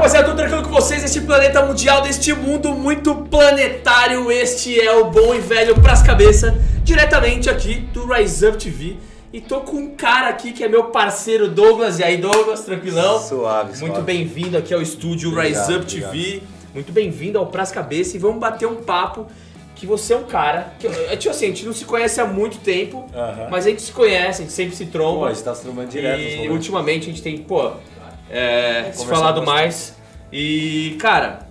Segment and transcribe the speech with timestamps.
[0.00, 1.04] rapaziada, tudo tranquilo com vocês?
[1.04, 6.58] Este planeta mundial, deste mundo muito planetário, este é o bom e velho Pras Cabeça,
[6.82, 8.96] diretamente aqui do Rise Up TV.
[9.30, 11.98] E tô com um cara aqui que é meu parceiro Douglas.
[11.98, 13.18] E aí, Douglas, tranquilão?
[13.20, 13.80] Suave, suave.
[13.80, 16.42] Muito bem-vindo aqui ao estúdio Obrigado, Rise Up TV.
[16.72, 19.26] Muito bem-vindo ao Pras Cabeça e vamos bater um papo
[19.76, 22.24] que você é um cara que, é, tipo assim, a gente não se conhece há
[22.24, 23.06] muito tempo,
[23.50, 25.26] mas a gente se conhece, a gente sempre se Pô, tromba.
[25.26, 26.20] a gente tá se trombando direto.
[26.20, 27.72] E ultimamente a gente tem, pô,
[28.30, 29.94] é, se falado mais.
[30.32, 31.48] E, cara,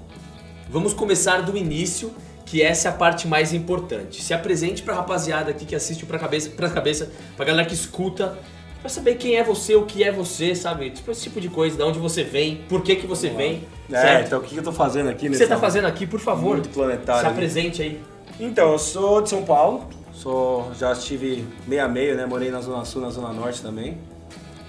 [0.70, 2.14] vamos começar do início,
[2.46, 4.22] que essa é a parte mais importante.
[4.24, 8.38] Se apresente pra rapaziada aqui que assiste pra cabeça, pra cabeça, pra galera que escuta,
[8.80, 10.90] pra saber quem é você, o que é você, sabe?
[10.92, 14.02] Tipo, esse tipo de coisa, de onde você vem, por que que você vem, É,
[14.02, 14.26] certo?
[14.28, 16.08] então o que que eu tô fazendo aqui O que nesse você tá fazendo aqui,
[16.08, 16.56] por favor?
[16.56, 18.02] Muito planetário, Se apresente aí.
[18.40, 22.26] Então, eu sou de São Paulo, sou, já estive meio a meio, né?
[22.26, 23.98] Morei na Zona Sul, na Zona Norte também.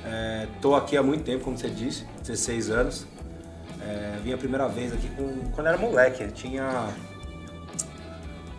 [0.04, 3.06] É, tô aqui há muito tempo, como você disse, 16 anos.
[3.82, 6.88] É, vim a primeira vez aqui com, quando era moleque, tinha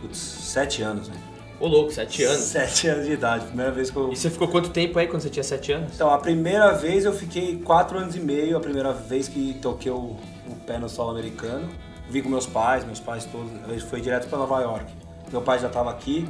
[0.02, 1.16] putz, 7 anos, né?
[1.62, 2.39] Ô louco, sete anos.
[2.39, 4.12] 7 anos de idade, primeira vez que eu...
[4.12, 5.94] E você ficou quanto tempo aí quando você tinha sete anos?
[5.94, 9.92] Então, a primeira vez eu fiquei 4 anos e meio, a primeira vez que toquei
[9.92, 11.69] o, o pé no solo americano.
[12.09, 14.92] Vim com meus pais, meus pais todos, a gente foi direto para Nova York.
[15.31, 16.28] Meu pai já estava aqui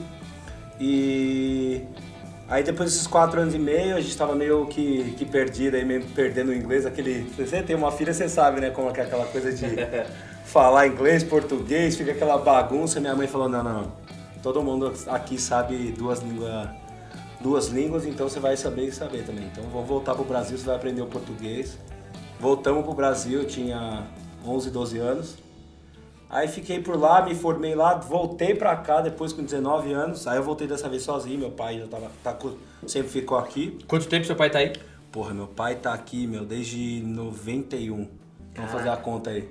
[0.78, 1.82] e
[2.52, 5.83] aí depois desses 4 anos e meio a gente estava meio que, que perdido, aí
[5.83, 7.23] meio perdendo o inglês, aquele...
[7.35, 9.66] Você tem uma filha, você sabe, né, como é é aquela coisa de
[10.45, 12.99] falar inglês, português, fica aquela bagunça.
[12.99, 13.91] Minha mãe falou, não, não, não.
[14.43, 16.69] Todo mundo aqui sabe duas línguas
[17.41, 19.45] duas línguas, então você vai saber e saber também.
[19.45, 21.77] Então vamos voltar pro Brasil, você vai aprender o português.
[22.39, 24.08] Voltamos pro Brasil, eu tinha
[24.45, 25.36] 11, 12 anos.
[26.31, 30.25] Aí fiquei por lá, me formei lá, voltei pra cá depois com 19 anos.
[30.25, 32.37] Aí eu voltei dessa vez sozinho, meu pai já tava, tá
[32.87, 33.77] sempre ficou aqui.
[33.85, 34.71] Quanto tempo seu pai tá aí?
[35.11, 38.08] Porra, meu pai tá aqui, meu, desde 91.
[38.55, 39.49] Vamos fazer a conta aí.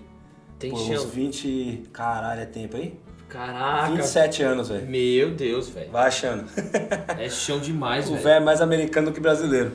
[0.58, 0.94] Tem Pô, chão.
[0.94, 1.90] uns 20.
[1.92, 2.98] Caralho, é tempo aí?
[3.28, 3.92] Caraca.
[3.92, 4.86] 27 anos, velho.
[4.86, 5.90] Meu Deus, velho.
[5.90, 6.44] Vai achando.
[7.18, 8.24] É chão demais, O velho.
[8.24, 9.72] velho é mais americano do que brasileiro.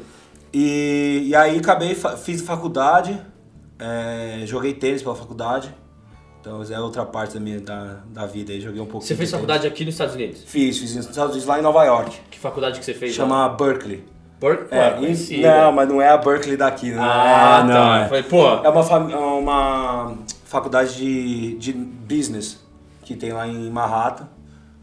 [0.51, 3.21] E, e aí acabei, fiz faculdade,
[3.77, 5.71] é, joguei tênis pela faculdade.
[6.45, 9.03] Então é outra parte da minha da, da vida aí, joguei um pouco.
[9.03, 10.43] Você fez faculdade aqui nos Estados Unidos?
[10.45, 12.15] Fiz, fiz nos Estados Unidos, lá em Nova York.
[12.29, 13.17] Que faculdade que você fez?
[13.17, 13.25] lá?
[13.25, 14.05] Chama Berkeley.
[14.39, 14.67] Por...
[14.69, 15.73] É, conheci, não, velho.
[15.73, 17.01] mas não é a Berkeley daqui, não.
[17.01, 17.73] Ah, é, não.
[17.73, 17.97] tá.
[17.97, 22.63] É, Falei, pô, é uma, é uma faculdade de, de business
[23.01, 24.29] que tem lá em Manhattan.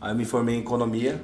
[0.01, 1.23] Aí eu me formei em economia.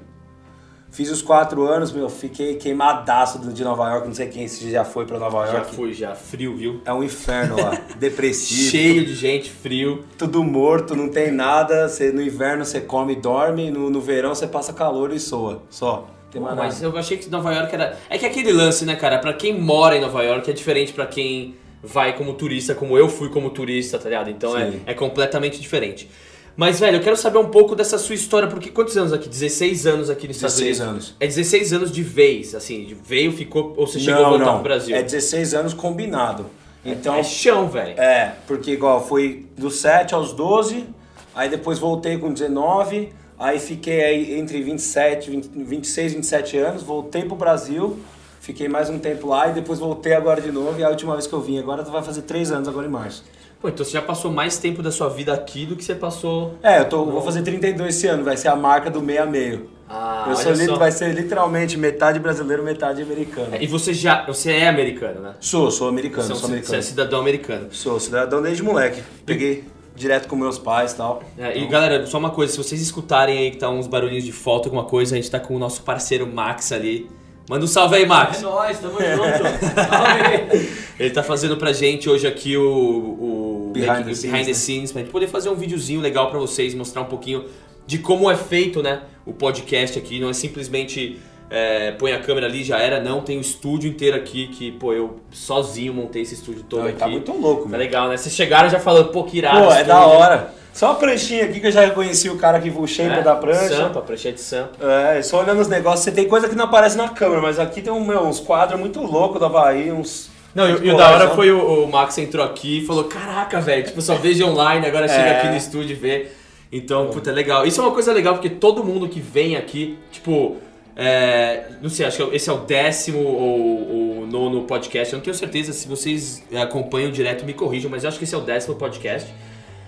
[0.91, 4.09] Fiz os quatro anos, meu, fiquei queimadaço de Nova York.
[4.09, 5.75] Não sei quem se já foi pra Nova já York.
[5.75, 6.15] fui, já.
[6.15, 6.81] Frio, viu?
[6.84, 7.78] É um inferno lá.
[7.99, 8.71] Depressivo.
[8.71, 10.04] Cheio de gente, frio.
[10.16, 11.88] Tudo morto, não tem nada.
[11.88, 13.71] Você, no inverno você come e dorme.
[13.71, 15.62] No, no verão você passa calor e soa.
[15.69, 16.09] Só.
[16.31, 17.97] Tem mais Mas eu achei que Nova York era...
[18.10, 19.19] É que aquele lance, né, cara?
[19.19, 23.09] Pra quem mora em Nova York é diferente pra quem vai como turista, como eu
[23.09, 24.28] fui como turista, tá ligado?
[24.31, 26.09] Então é, é completamente diferente.
[26.58, 29.28] Mas, velho, eu quero saber um pouco dessa sua história, porque quantos anos aqui?
[29.28, 31.06] 16 anos aqui nos Estados 16 Unidos?
[31.06, 31.16] anos.
[31.20, 34.62] É 16 anos de vez, assim, de veio, ficou, ou você chegou a voltar pro
[34.64, 34.96] Brasil?
[34.96, 36.46] É 16 anos combinado.
[36.84, 38.00] Então, é chão, velho.
[38.00, 40.84] É, porque igual, foi dos 7 aos 12,
[41.32, 47.22] aí depois voltei com 19, aí fiquei aí entre 27, 20, 26, 27 anos, voltei
[47.22, 48.00] pro Brasil,
[48.40, 51.28] fiquei mais um tempo lá e depois voltei agora de novo, e a última vez
[51.28, 53.22] que eu vim agora vai fazer 3 anos agora em março.
[53.60, 56.56] Pô, então você já passou mais tempo da sua vida aqui do que você passou.
[56.62, 59.26] É, eu tô, vou fazer 32 esse ano, vai ser a marca do meio a
[59.26, 59.69] meio.
[59.88, 60.76] Ah, eu sou, li- só.
[60.76, 63.56] vai ser literalmente metade brasileiro, metade americano.
[63.58, 64.24] E você já.
[64.26, 65.34] Você é americano, né?
[65.41, 66.82] Sou, sou americano, Você, é um- sou você é americano.
[66.82, 67.69] cidadão americano.
[67.72, 69.02] Sou cidadão desde moleque.
[69.26, 69.64] Peguei
[69.96, 71.22] direto com meus pais e tal.
[71.36, 74.30] É, e galera, só uma coisa, se vocês escutarem aí que tá uns barulhinhos de
[74.30, 77.10] foto, alguma coisa, a gente tá com o nosso parceiro Max ali.
[77.48, 78.40] Manda um salve aí, Max.
[78.40, 79.75] É nóis, tamo junto.
[79.75, 80.69] Salve.
[81.00, 83.47] Ele tá fazendo pra gente hoje aqui o, o
[83.81, 84.55] Behind the scenes, behind the né?
[84.55, 87.44] scenes, pra gente poder fazer um videozinho legal pra vocês, mostrar um pouquinho
[87.87, 90.21] de como é feito, né, o podcast aqui.
[90.21, 91.19] Não é simplesmente
[91.50, 93.23] é, põe a câmera ali já era, não.
[93.23, 96.99] Tem o estúdio inteiro aqui que, pô, eu sozinho montei esse estúdio todo Não, aqui.
[96.99, 97.79] tá muito louco, Tá meu.
[97.79, 98.17] legal, né?
[98.19, 99.64] Vocês chegaram já falando, pô, que irado.
[99.67, 100.52] Pô, é da hora.
[100.75, 103.35] Só uma pranchinha aqui que eu já reconheci o cara que o shaper É, da
[103.35, 103.75] prancha.
[103.75, 104.76] Sampa, prancha de sampa.
[105.17, 106.05] É, só olhando os negócios.
[106.05, 108.79] Você tem coisa que não aparece na câmera, mas aqui tem um, meu, uns quadros
[108.79, 110.29] muito loucos do Havaí, uns.
[110.58, 113.05] Não, e, uns e o da hora foi o, o Max entrou aqui e falou:
[113.05, 115.38] Caraca, velho, tipo, só vejo online, agora chega É.
[115.38, 116.26] aqui no estúdio e vê.
[116.72, 117.64] Então, puta, é legal.
[117.66, 120.56] Isso é uma coisa legal porque todo mundo que vem aqui, tipo,
[120.96, 125.14] é, não sei, acho que esse é o décimo ou, ou nono podcast.
[125.14, 128.34] Eu não tenho certeza se vocês acompanham direto, me corrijam, mas eu acho que esse
[128.34, 129.32] é o décimo podcast.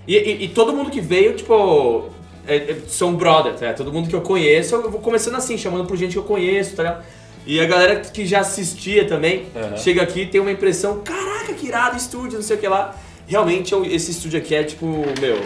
[0.08, 2.06] E, e- e todo mundo que veio, tipo,
[2.48, 3.74] é- é- são brother, tá?
[3.74, 6.74] Todo mundo que eu conheço, eu vou começando assim, chamando por gente que eu conheço,
[6.76, 6.82] tá?
[6.84, 7.04] ligado?
[7.46, 9.76] E a galera que já assistia também, Uhum.
[9.76, 12.94] chega aqui e tem uma impressão, caraca, que irado estúdio, não sei o que lá.
[13.26, 14.86] realmente eu- esse estúdio aqui é tipo,
[15.20, 15.38] meu,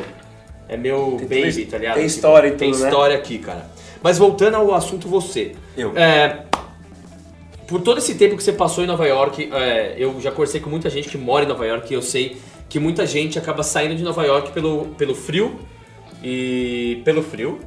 [0.68, 1.94] é meu Tem baby, tudo- tá ligado?
[1.96, 2.88] tem Tipo, história e Tem tudo, né?
[2.88, 3.66] história aqui, cara.
[4.02, 5.52] Mas voltando ao assunto você.
[5.76, 5.92] Eu.
[5.96, 6.44] É,
[7.66, 10.70] por todo esse tempo que você passou em Nova York, é, eu já conversei com
[10.70, 12.38] muita gente que mora em Nova York e eu sei
[12.68, 15.58] que muita gente acaba saindo de Nova York pelo, pelo frio
[16.26, 17.60] e pelo frio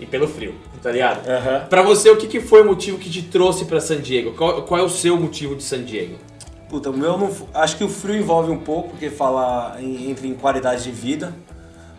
[0.00, 1.28] e pelo frio, tá ligado?
[1.28, 1.66] Aham.
[1.68, 4.32] Pra você, o que, que foi o motivo que te trouxe pra San Diego?
[4.32, 6.16] Qual, qual é o seu motivo de San Diego?
[6.70, 7.30] Puta, o meu não.
[7.52, 11.34] Acho que o frio envolve um pouco, porque fala em, entra em qualidade de vida,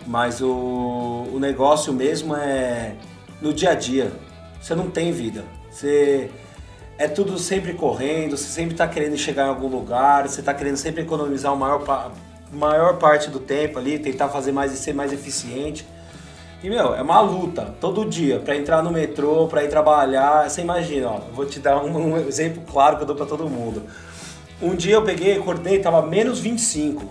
[0.07, 2.95] mas o, o negócio mesmo é
[3.39, 4.11] no dia a dia.
[4.59, 5.45] Você não tem vida.
[5.69, 6.31] Você.
[6.97, 10.77] É tudo sempre correndo, você sempre tá querendo chegar em algum lugar, você tá querendo
[10.77, 12.11] sempre economizar a maior,
[12.51, 15.85] maior parte do tempo ali, tentar fazer mais e ser mais eficiente.
[16.63, 20.47] E, meu, é uma luta, todo dia, pra entrar no metrô, pra ir trabalhar.
[20.47, 23.49] Você imagina, ó, vou te dar um, um exemplo claro que eu dou pra todo
[23.49, 23.83] mundo.
[24.61, 27.03] Um dia eu peguei, acordei, tava menos 25.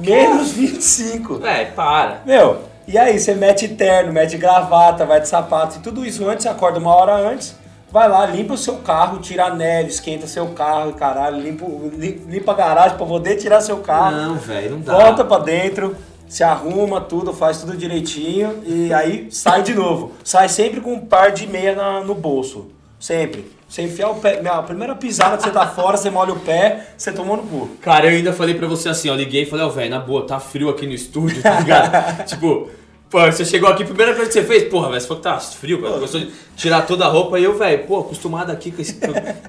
[0.00, 1.44] menos 25.
[1.44, 2.22] É, para.
[2.24, 6.44] Meu, e aí você mete terno, mete gravata, vai de sapato e tudo isso antes,
[6.44, 7.56] você acorda uma hora antes,
[7.90, 11.66] vai lá, limpa o seu carro, tira a neve, esquenta seu carro, caralho, limpa,
[11.96, 14.16] limpa a garagem pra poder tirar seu carro.
[14.16, 14.92] Não, velho, não dá.
[14.92, 15.96] Volta pra dentro,
[16.30, 20.12] se arruma tudo, faz tudo direitinho e aí sai de novo.
[20.22, 22.68] Sai sempre com um par de meia na- no bolso.
[23.00, 23.50] Sempre.
[23.68, 24.40] Você enfiar o pé.
[24.40, 27.42] Minha, a primeira pisada que você tá fora, você molha o pé, você tomou no
[27.42, 27.68] cu.
[27.80, 30.24] Cara, eu ainda falei pra você assim, ó, liguei e falei, ó, velho, na boa,
[30.26, 32.24] tá frio aqui no estúdio, tá ligado?
[32.26, 32.68] tipo,
[33.08, 35.38] pô, você chegou aqui, primeira coisa que você fez, porra, velho, você falou que tá
[35.40, 36.24] frio, cara, começou a
[36.56, 38.96] tirar toda a roupa e eu, velho, pô, acostumado aqui com esse,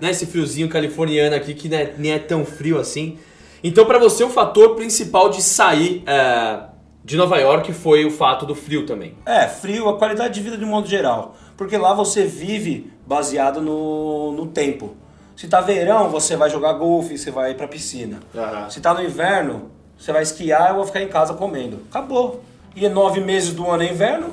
[0.02, 3.18] né, esse friozinho californiano aqui que né, nem é tão frio assim.
[3.64, 6.58] Então, pra você, o fator principal de sair é,
[7.04, 9.16] de Nova York foi o fato do frio também.
[9.26, 11.36] É, frio, a qualidade de vida de um modo geral.
[11.58, 14.96] Porque lá você vive baseado no, no tempo.
[15.36, 18.20] Se tá verão, você vai jogar golfe, você vai pra piscina.
[18.36, 18.70] Aham.
[18.70, 21.80] Se tá no inverno, você vai esquiar, eu vou ficar em casa comendo.
[21.90, 22.44] Acabou.
[22.76, 24.30] E nove meses do ano é inverno,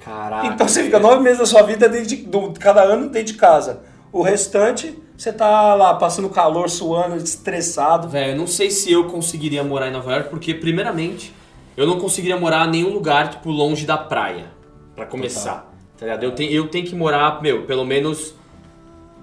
[0.00, 0.46] Caraca.
[0.46, 3.34] então você fica nove meses da sua vida dentro de, do, cada ano dentro de
[3.34, 3.80] casa.
[4.10, 8.08] O restante, você tá lá passando calor, suando, estressado.
[8.08, 11.34] Velho, eu não sei se eu conseguiria morar em Nova York, porque, primeiramente,
[11.76, 14.46] eu não conseguiria morar em nenhum lugar, tipo, longe da praia.
[14.94, 15.72] Pra começar.
[15.98, 16.22] Tá ligado?
[16.24, 18.34] Eu tenho, eu tenho que morar, meu, pelo menos.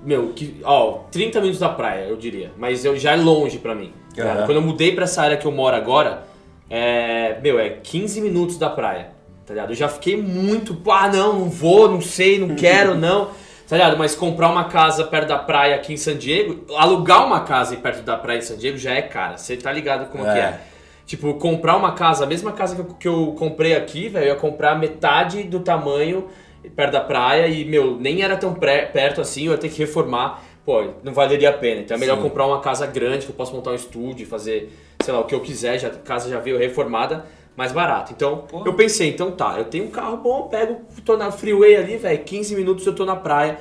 [0.03, 2.51] Meu, que, ó, 30 minutos da praia, eu diria.
[2.57, 3.93] Mas eu, já é longe pra mim.
[4.15, 4.23] tá?
[4.23, 4.45] Aham.
[4.45, 6.23] Quando eu mudei pra essa área que eu moro agora,
[6.69, 7.37] é.
[7.41, 9.09] Meu, é 15 minutos da praia.
[9.45, 9.71] Tá ligado?
[9.71, 10.77] Eu já fiquei muito.
[10.89, 13.29] Ah, não, não vou, não sei, não quero, não.
[13.67, 13.97] Tá ligado?
[13.97, 18.01] Mas comprar uma casa perto da praia aqui em San Diego, alugar uma casa perto
[18.01, 19.37] da praia em San Diego já é cara.
[19.37, 20.33] Você tá ligado como É.
[20.33, 20.61] que é.
[21.11, 24.29] Tipo, comprar uma casa, a mesma casa que eu, que eu comprei aqui, velho, eu
[24.29, 26.29] ia comprar metade do tamanho
[26.73, 29.77] perto da praia e, meu, nem era tão pré- perto assim, eu ia ter que
[29.79, 30.41] reformar.
[30.65, 31.81] Pô, não valeria a pena.
[31.81, 32.21] Então é melhor Sim.
[32.21, 34.71] comprar uma casa grande que eu possa montar um estúdio, fazer,
[35.03, 37.25] sei lá, o que eu quiser, já, a casa já veio reformada,
[37.57, 38.13] mais barato.
[38.15, 41.97] Então, eu pensei, então tá, eu tenho um carro bom, pego, tô na freeway ali,
[41.97, 43.59] velho, 15 minutos eu tô na praia.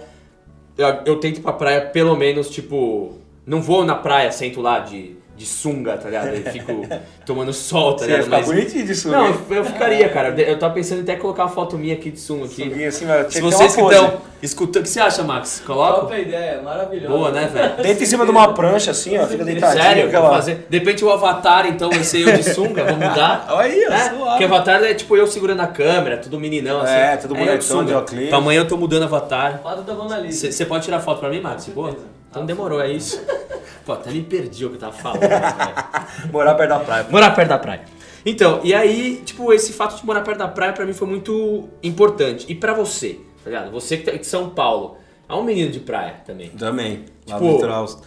[0.79, 4.79] Eu, eu tento ir pra praia pelo menos, tipo, não vou na praia, sento lá
[4.79, 6.35] de, de sunga, tá ligado?
[6.37, 6.87] E fico
[7.25, 8.43] tomando sol, tá Você ia ligado?
[8.43, 9.39] ficar bonitinho disso, Não, né?
[9.49, 10.39] eu, eu ficaria, cara.
[10.39, 12.63] Eu tava pensando em até colocar uma foto minha aqui de sunga aqui.
[12.65, 15.63] Sunguinha assim, mas Se vocês que estão escutando, o que você acha, Max?
[15.67, 16.01] Coloca?
[16.03, 17.09] Top ideia, maravilhosa.
[17.17, 17.83] Boa, né, velho?
[17.83, 19.83] Deita em cima de uma prancha assim, ó, fica deitadinho.
[19.83, 20.07] Sério?
[20.09, 20.29] Aquela...
[20.29, 20.67] fazer.
[20.69, 23.47] De repente o avatar, então, vai ser eu de sunga, vamos mudar.
[23.49, 24.19] Olha aí, ó, É, suave.
[24.31, 26.93] porque avatar é tipo eu segurando a câmera, tudo meninão assim.
[26.93, 27.85] É, tudo eu bonitão, de sunga.
[27.87, 28.25] de óculos.
[28.25, 29.61] Então amanhã eu tô mudando avatar.
[29.63, 30.53] Foto da Mona Lisa.
[30.53, 31.67] Você pode tirar foto pra mim, Max?
[31.69, 31.97] Boa?
[32.31, 33.19] Então demorou, é isso.
[33.85, 35.21] Pô, até me perdi o que eu tava falando.
[36.33, 37.07] Morar perto da praia.
[37.11, 37.83] morar perto da praia.
[38.25, 41.69] Então, e aí, tipo, esse fato de morar perto da praia pra mim foi muito
[41.83, 42.45] importante.
[42.49, 43.71] E pra você, tá ligado?
[43.71, 46.51] Você que tá de São Paulo, é um menino de praia também.
[46.51, 47.05] Também.
[47.29, 47.47] Lá Tipo,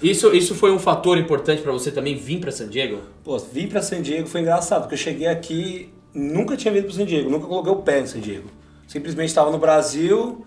[0.01, 2.99] isso, isso foi um fator importante pra você também vir pra San Diego?
[3.23, 6.93] Pô, vim pra San Diego foi engraçado, porque eu cheguei aqui, nunca tinha vindo pro
[6.93, 8.49] San Diego, nunca coloquei o pé em San Diego.
[8.87, 10.45] Simplesmente estava no Brasil,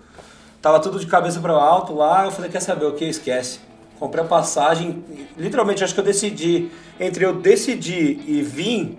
[0.60, 3.06] tava tudo de cabeça para alto lá, eu falei, quer saber o que?
[3.06, 3.60] Esquece.
[3.98, 5.02] Comprei a passagem,
[5.36, 8.98] literalmente acho que eu decidi, entre eu decidir e vir,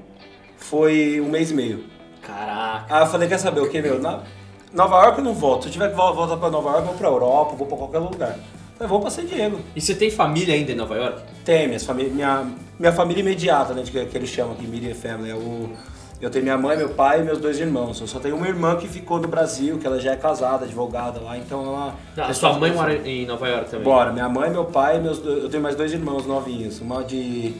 [0.58, 1.84] foi um mês e meio.
[2.22, 2.94] Caraca.
[2.94, 4.00] Aí eu falei, quer saber o que, meu?
[4.00, 4.24] Na,
[4.74, 6.88] Nova York eu não volto, se eu tiver que vol- voltar pra Nova York, eu
[6.88, 8.40] vou pra Europa, eu vou pra qualquer lugar.
[8.80, 9.60] Eu vou pra San Diego.
[9.76, 11.22] E você tem família ainda em Nova York?
[11.46, 12.46] Tem, minhas família, minha,
[12.78, 15.32] minha família imediata, né, que, que eles chamam aqui, Immediate Family.
[15.32, 15.70] É o,
[16.20, 18.02] eu tenho minha mãe, meu pai e meus dois irmãos.
[18.02, 21.20] Eu só tenho uma irmã que ficou no Brasil, que ela já é casada, advogada
[21.20, 21.96] lá, então ela...
[22.18, 23.84] A sua mãe mora em Nova York também?
[23.84, 26.82] Bora, minha mãe, meu pai e meus dois, eu tenho mais dois irmãos novinhos.
[26.82, 27.54] Uma de...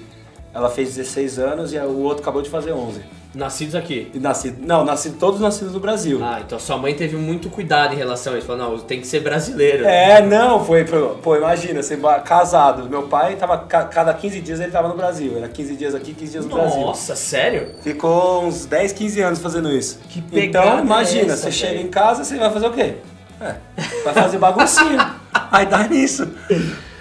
[0.54, 3.02] Ela fez 16 anos e o outro acabou de fazer 11.
[3.38, 4.12] Nascidos aqui.
[4.16, 6.20] Nascido, não, nascido, todos nascidos no Brasil.
[6.24, 8.48] Ah, então sua mãe teve muito cuidado em relação a isso.
[8.48, 9.86] Falou, não, tem que ser brasileiro.
[9.86, 10.84] É, não, foi.
[11.22, 12.90] Pô, imagina, você casado.
[12.90, 13.58] Meu pai tava.
[13.60, 15.34] ca- Cada 15 dias ele tava no Brasil.
[15.38, 16.82] Era 15 dias aqui, 15 dias no Brasil.
[16.82, 17.70] Nossa, sério?
[17.82, 20.00] Ficou uns 10, 15 anos fazendo isso.
[20.10, 22.96] Que pegada então, imagina, é essa, você chega em casa, você vai fazer o quê?
[23.40, 23.56] É,
[24.04, 25.16] vai fazer baguncinha.
[25.52, 26.28] Aí dá nisso.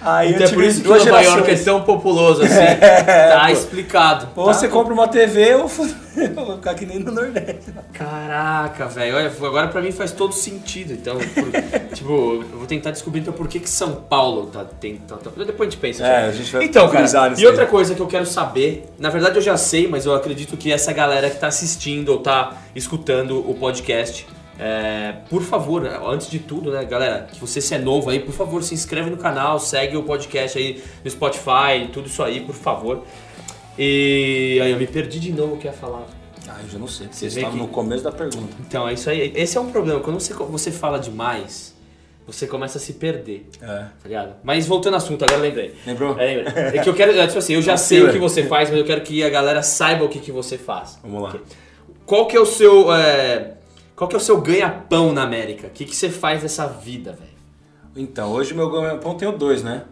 [0.07, 1.65] Aí Então é por isso que Nova York é gerações.
[1.65, 2.55] tão populoso assim.
[3.05, 3.53] tá pô.
[3.53, 4.29] explicado.
[4.37, 4.55] Ou tá?
[4.55, 5.63] você compra uma TV ou
[6.17, 7.73] eu vou ficar que nem no Nordeste.
[7.93, 9.17] Caraca, velho.
[9.17, 10.93] Olha, agora pra mim faz todo sentido.
[10.93, 11.51] Então, por-
[11.95, 15.21] tipo, eu vou tentar descobrir então por que, que São Paulo tá tentando.
[15.45, 16.07] Depois a gente pensa.
[16.07, 17.69] É, a gente vai Então, cara, e outra aí.
[17.71, 20.93] coisa que eu quero saber, na verdade eu já sei, mas eu acredito que essa
[20.93, 24.27] galera que tá assistindo ou tá escutando o podcast,
[24.59, 28.33] é, por favor, antes de tudo, né, galera, que você se é novo aí, por
[28.35, 32.55] favor, se inscreve no canal, segue o podcast aí no Spotify, tudo isso aí, por
[32.55, 33.03] favor.
[33.79, 36.07] E aí eu me perdi de novo o que ia falar.
[36.49, 37.09] Ah, eu já não sei.
[37.11, 38.55] Você estava que- no começo da pergunta.
[38.61, 39.33] Então, é isso aí.
[39.35, 40.01] Esse é um problema.
[40.01, 41.75] Quando você, você fala demais,
[42.27, 43.49] você começa a se perder.
[43.61, 43.67] É.
[43.67, 44.37] Tá ligado?
[44.43, 45.75] Mas voltando ao assunto, agora lembrei.
[45.85, 46.19] Lembrou?
[46.19, 46.79] É, lembrei.
[46.79, 48.11] É que eu quero, é, tipo assim, eu já sei Vacila.
[48.11, 50.57] o que você faz, mas eu quero que a galera saiba o que, que você
[50.57, 50.99] faz.
[51.03, 51.37] Vamos lá.
[52.07, 53.55] Qual que é o seu, é,
[53.97, 55.69] qual que é o seu ganha-pão na América?
[55.69, 57.31] O que, que você faz nessa vida, velho?
[57.97, 59.85] Então, hoje o meu ganha-pão tem dois, né?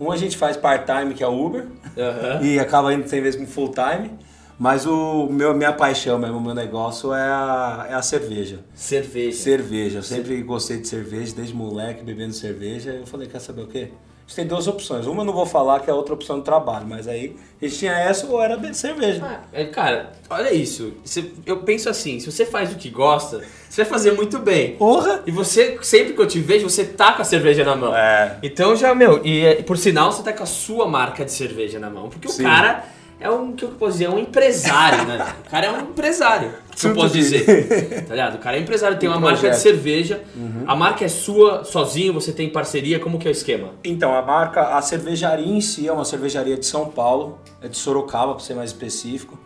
[0.00, 1.66] Um a gente faz part-time, que é o Uber,
[1.96, 2.42] Aham.
[2.42, 4.10] e acaba indo sem vezes com full-time.
[4.58, 8.60] Mas o meu, minha paixão mesmo, o meu negócio é a, é a cerveja.
[8.74, 9.38] Cerveja.
[9.38, 9.98] Cerveja.
[9.98, 12.90] Eu sempre gostei de cerveja, desde moleque, bebendo cerveja.
[12.90, 13.90] Eu falei, quer saber o quê?
[14.32, 15.06] Gente tem duas opções.
[15.06, 16.86] Uma eu não vou falar, que é a outra opção de trabalho.
[16.88, 19.20] Mas aí a gente tinha essa ou era cerveja.
[19.22, 20.94] Ah, é, cara, olha isso.
[21.04, 24.76] Você- eu penso assim, se você faz o que gosta, você vai fazer muito bem.
[24.76, 25.22] Porra!
[25.26, 27.94] E você, sempre que eu te vejo, você tá com a cerveja na mão.
[27.94, 28.38] É.
[28.42, 31.78] Então já, meu, e é, por sinal, você tá com a sua marca de cerveja
[31.78, 32.08] na mão.
[32.08, 32.40] Porque Sim.
[32.42, 32.84] o cara
[33.22, 35.34] é um, que eu posso dizer, é um empresário, né?
[35.46, 38.04] O cara é um empresário, que eu posso de- dizer.
[38.06, 38.34] Tá ligado?
[38.34, 39.60] O cara é empresário, tem Um uma marca de projeto.
[39.62, 40.22] cerveja,
[40.66, 43.70] a marca é sua, sozinho, você tem parceria, como que é o esquema?
[43.84, 47.76] Então, a marca, a cervejaria em si é uma cervejaria de São Paulo, é de
[47.76, 49.38] Sorocaba, para ser mais específico.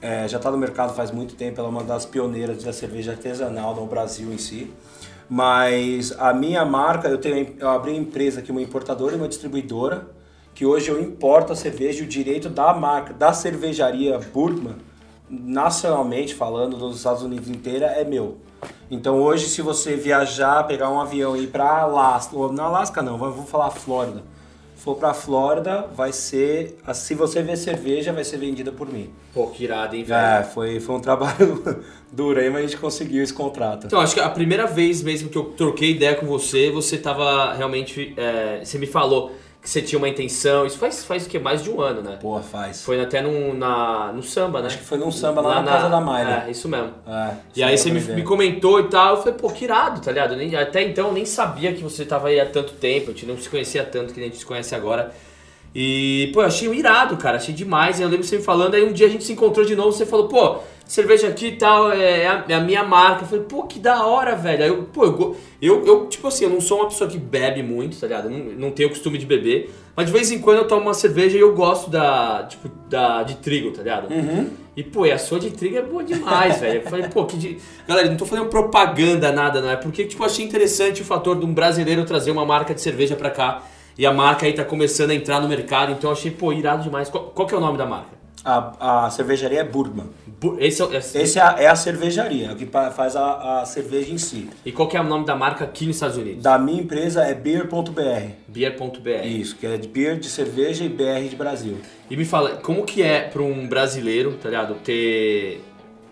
[0.00, 3.10] É, já está no mercado faz muito tempo, ela é uma das pioneiras da cerveja
[3.12, 4.70] artesanal no Brasil em si.
[5.28, 9.28] Mas a minha marca, eu, tenho, eu abri uma empresa aqui, uma importadora e uma
[9.28, 10.06] distribuidora,
[10.58, 14.74] que hoje eu importo a cerveja e o direito da marca, da cervejaria Burgman,
[15.30, 18.38] nacionalmente falando, dos Estados Unidos inteira, é meu.
[18.90, 23.00] Então hoje, se você viajar, pegar um avião e ir para Alasca, ou na Alasca
[23.00, 24.24] não, vou falar Flórida.
[24.74, 29.10] For para Flórida, vai ser, se você ver cerveja, vai ser vendida por mim.
[29.32, 30.40] Pô, que irado, hein, velho?
[30.40, 33.86] É, foi, foi um trabalho duro aí, mas a gente conseguiu esse contrato.
[33.86, 37.54] Então, acho que a primeira vez mesmo que eu troquei ideia com você, você tava
[37.54, 38.12] realmente.
[38.16, 39.30] é, você me falou
[39.68, 40.64] que você tinha uma intenção.
[40.64, 41.38] Isso faz, faz o quê?
[41.38, 42.16] Mais de um ano, né?
[42.20, 42.82] Porra, faz.
[42.82, 44.68] Foi até no, na, no samba, né?
[44.68, 46.44] Acho que foi num samba lá na casa da Mayra.
[46.46, 46.90] É, isso mesmo.
[47.06, 50.10] É, E aí você me, me comentou e tal, eu falei, pô, que irado, tá
[50.10, 50.34] ligado?
[50.36, 53.26] Nem- até então eu nem sabia que você tava aí há tanto tempo, a gente
[53.26, 55.12] não se conhecia tanto que a gente se conhece agora.
[55.74, 58.00] E, pô, eu achei um irado, cara, achei demais.
[58.00, 60.06] Eu lembro você me falando, aí um dia a gente se encontrou de novo, você
[60.06, 63.22] falou, pô, cerveja aqui e tal, é a, é a minha marca.
[63.22, 64.64] Eu falei, pô, que da hora, velho.
[64.64, 67.62] Aí eu, pô, eu, eu, eu, tipo assim, eu não sou uma pessoa que bebe
[67.62, 68.30] muito, tá ligado?
[68.30, 71.36] Não, não tenho costume de beber, mas de vez em quando eu tomo uma cerveja
[71.36, 74.08] e eu gosto da, tipo, da, de trigo, tá ligado?
[74.74, 76.82] E, pô, e a sua de trigo é boa demais, velho.
[76.82, 77.58] Eu falei, pô, que de...
[77.86, 79.70] Galera, não tô fazendo propaganda, nada, não.
[79.70, 83.14] É porque, tipo, achei interessante o fator de um brasileiro trazer uma marca de cerveja
[83.14, 83.62] pra cá.
[83.98, 86.84] E a marca aí tá começando a entrar no mercado, então eu achei, pô, irado
[86.84, 87.10] demais.
[87.10, 88.17] Qual, qual que é o nome da marca?
[88.44, 90.06] A, a cervejaria é Burgman.
[90.40, 93.64] Bu- Esse é, esse- Esse é a, é a cervejaria, que pa- faz a, a
[93.66, 94.48] cerveja em si.
[94.64, 96.42] E qual que é o nome da marca aqui nos Estados Unidos?
[96.42, 98.30] Da minha empresa é beer.br.
[98.46, 99.26] Beer.br.
[99.26, 101.78] Isso, que é de beer de cerveja e BR de Brasil.
[102.08, 105.60] E me fala, como que é pra um brasileiro, tá ligado, ter,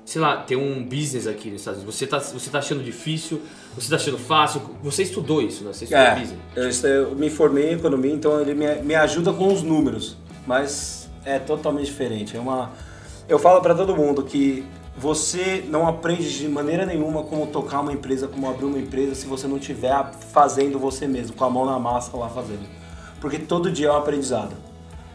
[0.04, 1.96] sei lá, ter um business aqui nos Estados Unidos?
[1.96, 3.40] Você tá, você tá achando difícil?
[3.76, 4.60] Você tá achando fácil?
[4.82, 5.72] Você estudou isso, né?
[5.72, 6.84] Você estudou É, business.
[6.84, 10.16] eu, eu me formei em economia, então ele me, me ajuda com os números,
[10.46, 12.36] mas é totalmente diferente.
[12.36, 12.70] É uma,
[13.28, 14.64] eu falo para todo mundo que
[14.96, 19.26] você não aprende de maneira nenhuma como tocar uma empresa, como abrir uma empresa, se
[19.26, 19.92] você não estiver
[20.32, 22.66] fazendo você mesmo, com a mão na massa lá fazendo.
[23.20, 24.54] Porque todo dia é um aprendizado.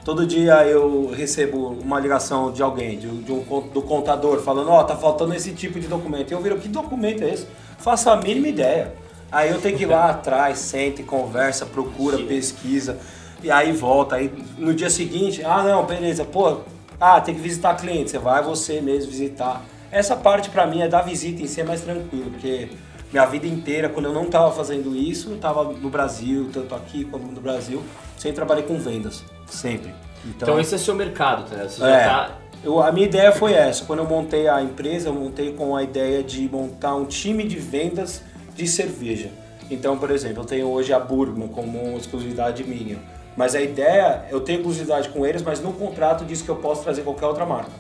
[0.03, 4.84] Todo dia eu recebo uma ligação de alguém, de, de um do contador, falando, ó,
[4.84, 6.32] tá faltando esse tipo de documento.
[6.32, 7.48] E eu viro, que documento é esse?
[7.77, 8.94] Faço a mínima ideia.
[9.32, 13.00] Aí eu tenho que ir lá atrás, senta e conversa, procura, pesquisa,
[13.43, 14.15] e aí volta.
[14.15, 16.60] Aí no dia seguinte, ah não, beleza, pô,
[17.00, 19.63] ah, tem que visitar cliente, você vai você mesmo visitar.
[19.91, 22.69] Essa parte pra mim é da visita em si é mais tranquilo, porque
[23.12, 27.03] minha vida inteira, quando eu não tava fazendo isso, eu tava no Brasil, tanto aqui
[27.05, 27.83] como no Brasil,
[28.17, 29.93] sempre trabalhei com vendas, sempre.
[30.24, 31.63] Então, esse é seu mercado, tá?
[31.67, 32.03] Você já É.
[32.05, 33.86] tá Eu, a minha ideia foi essa.
[33.86, 37.57] Quando eu montei a empresa, eu montei com a ideia de montar um time de
[37.57, 38.21] vendas
[38.55, 39.31] de cerveja.
[39.71, 43.00] Então, por exemplo, eu tenho hoje a Burgman como exclusividade minha.
[43.35, 46.83] Mas a ideia, eu tenho exclusividade com eles, mas no contrato diz que eu posso
[46.83, 47.71] trazer qualquer outra marca.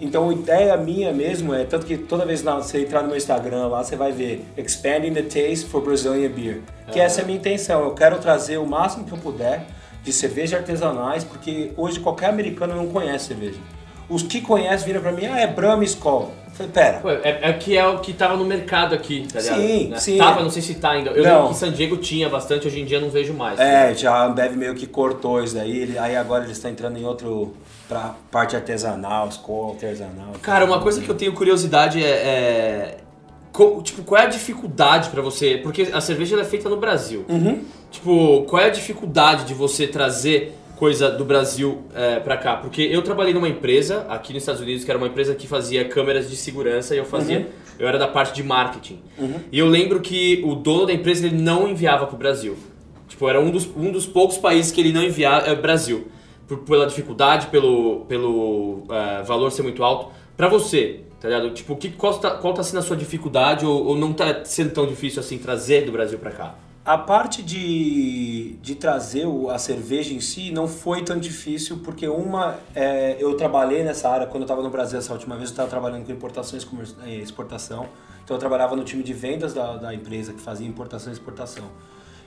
[0.00, 3.16] Então a ideia minha mesmo é, tanto que toda vez que você entrar no meu
[3.16, 6.60] Instagram lá, você vai ver Expanding the Taste for Brazilian Beer.
[6.90, 9.64] Que essa é a minha intenção, eu quero trazer o máximo que eu puder
[10.02, 13.60] de cerveja artesanais, porque hoje qualquer americano não conhece cerveja.
[14.08, 16.32] Os que conhecem viram pra mim, ah, é Brahma Skol.
[16.41, 16.98] Eu falei, pera.
[17.00, 19.60] Pô, é, é que é o que tava no mercado aqui, tá ligado?
[19.60, 19.98] Sim, Né?
[19.98, 20.18] sim.
[20.18, 21.10] Tava, não sei se tá ainda.
[21.10, 21.30] Eu Não.
[21.32, 23.58] lembro que em San Diego tinha bastante, hoje em dia não vejo mais.
[23.58, 26.98] É, já a Ambev meio que cortou isso daí, ele- aí agora eles estão entrando
[26.98, 27.54] em outro,
[27.88, 30.32] pra parte artesanal, Skol artesanal.
[30.40, 32.08] Cara, uma coisa que eu tenho curiosidade é.
[32.08, 32.96] é,
[33.52, 35.58] co- tipo, qual é a dificuldade pra você.
[35.62, 37.24] Porque a cerveja é feita no Brasil.
[37.28, 37.62] Uhum.
[37.90, 42.56] Tipo, qual é a dificuldade de você trazer coisa do Brasil é, pra cá?
[42.56, 45.84] Porque eu trabalhei numa empresa aqui nos Estados Unidos, que era uma empresa que fazia
[45.84, 47.38] câmeras de segurança e eu fazia.
[47.38, 47.46] Uhum.
[47.78, 49.00] Eu era da parte de marketing.
[49.52, 52.56] E eu lembro que o dono da empresa ele não enviava pro Brasil.
[53.06, 56.08] Tipo, era um dos, um dos poucos países que ele não enviava, é o Brasil.
[56.48, 60.10] Por- pela dificuldade, pelo, pelo é, valor ser muito alto.
[60.36, 61.50] Pra você, tá ligado?
[61.50, 64.72] Tipo, que, qual, tá, qual tá sendo a sua dificuldade ou, ou não tá sendo
[64.72, 66.56] tão difícil assim trazer do Brasil pra cá?
[66.84, 72.56] A parte de, de trazer a cerveja em si não foi tão difícil, porque uma,
[72.74, 75.68] é, eu trabalhei nessa área, quando eu estava no Brasil essa última vez, eu estava
[75.68, 76.66] trabalhando com importações
[77.06, 77.88] e exportação.
[78.24, 81.66] Então eu trabalhava no time de vendas da, da empresa que fazia importação e exportação.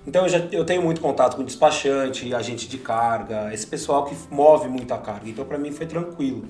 [0.07, 4.15] Então eu, já, eu tenho muito contato com despachante, agente de carga, esse pessoal que
[4.31, 5.29] move muita carga.
[5.29, 6.45] Então para mim foi tranquilo.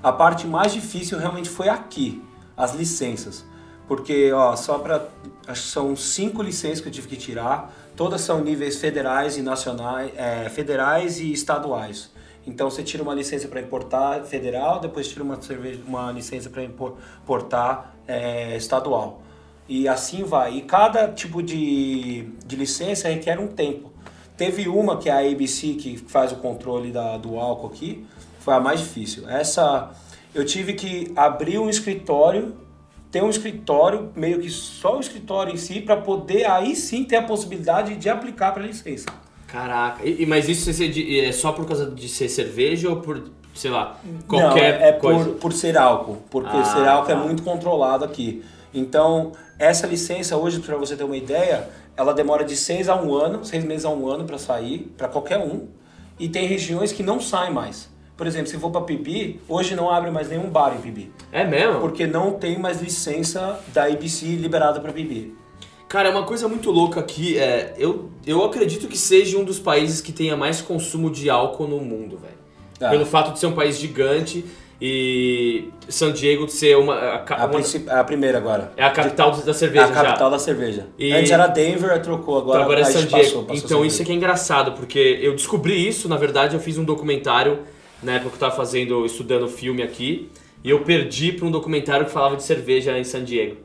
[0.00, 2.22] A parte mais difícil realmente foi aqui,
[2.56, 3.44] as licenças.
[3.90, 5.08] Porque, ó, só para.
[5.50, 7.74] Acho que são cinco licenças que eu tive que tirar.
[7.96, 12.10] Todas são níveis federais e nacionais, é, federais e estaduais.
[12.46, 16.62] Então você tira uma licença para importar federal, depois tira uma, cerveja, uma licença para
[16.62, 19.22] importar é, estadual.
[19.68, 20.56] E assim vai.
[20.56, 23.90] E cada tipo de, de licença requer um tempo.
[24.36, 28.06] Teve uma que é a ABC, que faz o controle da, do álcool aqui,
[28.38, 29.28] foi a mais difícil.
[29.28, 29.90] Essa
[30.34, 32.56] eu tive que abrir um escritório,
[33.10, 37.16] ter um escritório, meio que só o escritório em si, para poder aí sim ter
[37.16, 39.06] a possibilidade de aplicar para licença.
[39.46, 43.98] Caraca, e, mas isso é só por causa de ser cerveja ou por, sei lá,
[44.28, 45.24] qualquer Não, é coisa?
[45.24, 47.12] por, por ser álcool, porque Ah, ser álcool tá.
[47.12, 48.44] é muito controlado aqui.
[48.72, 53.12] Então, essa licença hoje, para você ter uma ideia, ela demora de seis a um
[53.12, 55.66] ano, seis meses a um ano para sair, para qualquer um.
[56.16, 57.90] E tem regiões que não saem mais.
[58.20, 61.10] Por exemplo, se for para Pibi, hoje não abre mais nenhum bar em Pibi.
[61.32, 61.80] É mesmo?
[61.80, 65.34] Porque não tem mais licença da ABC liberada para Pibi.
[65.88, 67.38] Cara, é uma coisa muito louca aqui.
[67.38, 71.66] É, eu, eu acredito que seja um dos países que tenha mais consumo de álcool
[71.66, 72.34] no mundo, velho.
[72.78, 72.90] Ah.
[72.90, 74.44] Pelo fato de ser um país gigante
[74.82, 78.70] e San Diego de ser uma, a, A, uma- a primeira agora.
[78.76, 80.28] é a capital da É cerveja a capital já.
[80.28, 80.86] da cerveja.
[80.98, 82.36] E- Antes era Denver, trocou.
[82.36, 83.16] Agora, Então agora é San Diego.
[83.24, 86.76] passou, passou então isso aqui é engraçado, porque eu descobri isso, na verdade, eu fiz
[86.76, 87.60] um documentário
[88.02, 90.28] na época que eu tava fazendo, estudando filme aqui,
[90.64, 93.56] e eu perdi para um documentário que falava de cerveja em San Diego.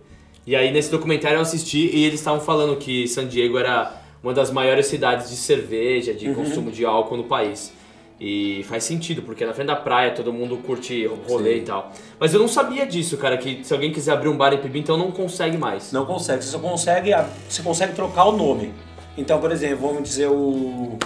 [0.47, 4.33] E aí nesse documentário eu assisti e eles estavam falando que San Diego era uma
[4.33, 6.35] das maiores cidades de cerveja, de Uhum.
[6.35, 7.73] consumo de álcool no país.
[8.19, 11.59] E faz sentido, porque na frente da praia todo mundo curte rolê Sim.
[11.59, 11.91] e tal.
[12.17, 14.79] Mas eu não sabia disso, cara, que se alguém quiser abrir um bar em Pibi,
[14.79, 15.91] então não consegue mais.
[15.91, 17.11] Não consegue, você só consegue,
[17.49, 18.71] você consegue trocar o nome.
[19.17, 20.97] Então, por exemplo, vamos dizer o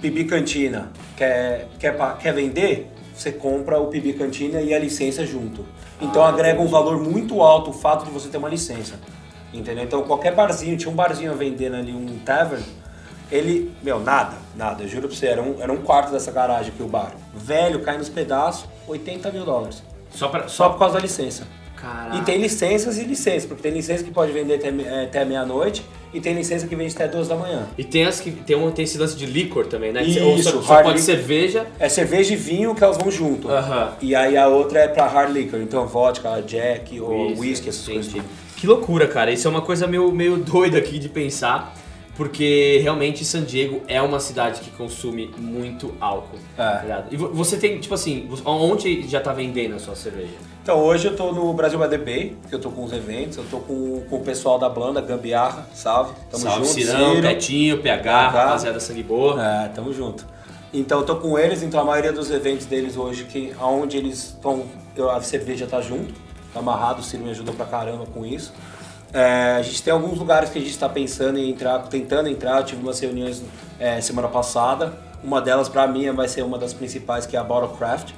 [0.00, 5.66] Pibi Cantina, quer, quer, quer vender, você compra o Pibi Cantina e a licença junto.
[6.00, 8.94] Então Ah, agrega um valor muito alto o fato de você ter uma licença.
[9.52, 9.84] Entendeu?
[9.84, 12.62] Então qualquer barzinho, tinha um barzinho vendendo ali um tavern,
[13.30, 16.72] ele, meu, nada, nada, eu juro pra você, era um, era um quarto dessa garagem
[16.72, 17.12] aqui o bar.
[17.34, 19.82] Velho, cai nos pedaços, 80 mil dólares.
[20.10, 20.48] Só pra.
[20.48, 21.46] Só por causa da licença.
[21.80, 22.16] Caraca.
[22.16, 25.84] E tem licenças e licenças, porque tem licença que pode vender até, eh, até meia-noite
[26.12, 27.66] e tem licença que vende até duas da manhã.
[27.78, 30.02] E tem, as que, tem, um, tem esse lance de licor também, né?
[30.02, 30.98] Isso, Ou só, só pode liquor.
[31.00, 31.66] cerveja.
[31.78, 33.48] É cerveja e vinho que elas vão junto.
[33.50, 33.92] Aham.
[34.00, 38.06] E aí a outra é pra hard liquor, então vodka, jack ou Whisky, essas coisas.
[38.08, 38.24] entendi.
[38.56, 39.30] Que loucura, cara.
[39.30, 41.74] Isso é uma coisa meio, meio doida aqui de pensar.
[42.18, 46.36] Porque realmente San Diego é uma cidade que consome muito álcool.
[46.58, 46.62] É.
[46.78, 47.04] tá?
[47.12, 50.32] E vo- você tem, tipo assim, onde já tá vendendo a sua cerveja?
[50.60, 53.58] Então hoje eu tô no Brasil Bay, que eu tô com os eventos, eu tô
[53.60, 56.72] com, com o pessoal da Blanda, Gambiarra, salve, tamo Salve junto.
[56.74, 57.22] Cirão, Ciro.
[57.22, 58.30] Petinho, PH, PH.
[58.44, 59.40] rapaziada sangue boa.
[59.40, 60.26] É, tamo junto.
[60.74, 64.24] Então eu tô com eles, então a maioria dos eventos deles hoje, que aonde eles
[64.34, 64.64] estão,
[65.14, 66.12] a cerveja tá junto,
[66.52, 68.52] tá amarrado, o Ciro me ajudou pra caramba com isso.
[69.12, 72.58] É, a gente tem alguns lugares que a gente está pensando em entrar, tentando entrar,
[72.58, 73.42] eu tive umas reuniões
[73.78, 77.44] é, semana passada, uma delas pra mim vai ser uma das principais, que é a
[77.44, 78.12] Bottle Craft.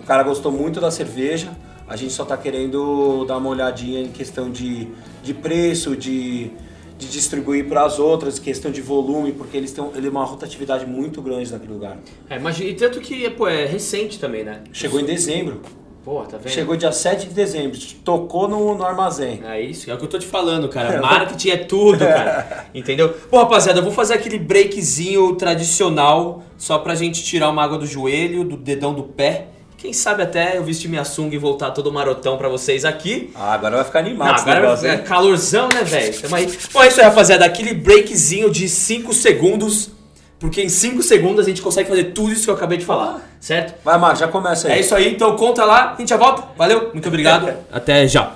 [0.00, 1.50] O cara gostou muito da cerveja.
[1.88, 4.88] A gente só tá querendo dar uma olhadinha em questão de,
[5.22, 6.50] de preço, de,
[6.98, 10.84] de distribuir para as outras, questão de volume, porque eles têm ele é uma rotatividade
[10.86, 11.98] muito grande naquele lugar.
[12.28, 14.62] É, imagina, e tanto que pô, é recente também, né?
[14.72, 15.60] Chegou em dezembro.
[16.06, 16.52] Pô, tá vendo?
[16.52, 19.42] Chegou dia 7 de dezembro, tocou no, no armazém.
[19.44, 21.00] É isso, é o que eu tô te falando, cara.
[21.02, 22.66] Marketing é tudo, cara.
[22.72, 23.08] Entendeu?
[23.28, 27.88] Pô, rapaziada, eu vou fazer aquele breakzinho tradicional só pra gente tirar uma água do
[27.88, 29.48] joelho, do dedão do pé.
[29.76, 33.32] Quem sabe até eu vestir minha sunga e voltar todo marotão pra vocês aqui.
[33.34, 35.02] Ah, agora vai ficar animado Não, agora negócio, é hein?
[35.02, 36.20] calorzão, né, velho?
[36.20, 36.58] Tamo aí.
[36.72, 37.44] Bom, é isso aí, rapaziada.
[37.44, 39.90] Aquele breakzinho de 5 segundos.
[40.38, 43.20] Porque em 5 segundos a gente consegue fazer tudo isso que eu acabei de falar,
[43.40, 43.74] certo?
[43.82, 44.74] Vai, Marcos, já começa aí.
[44.74, 46.44] É isso aí, então conta lá, a gente já volta.
[46.56, 47.52] Valeu, muito obrigado.
[47.72, 48.32] Até já.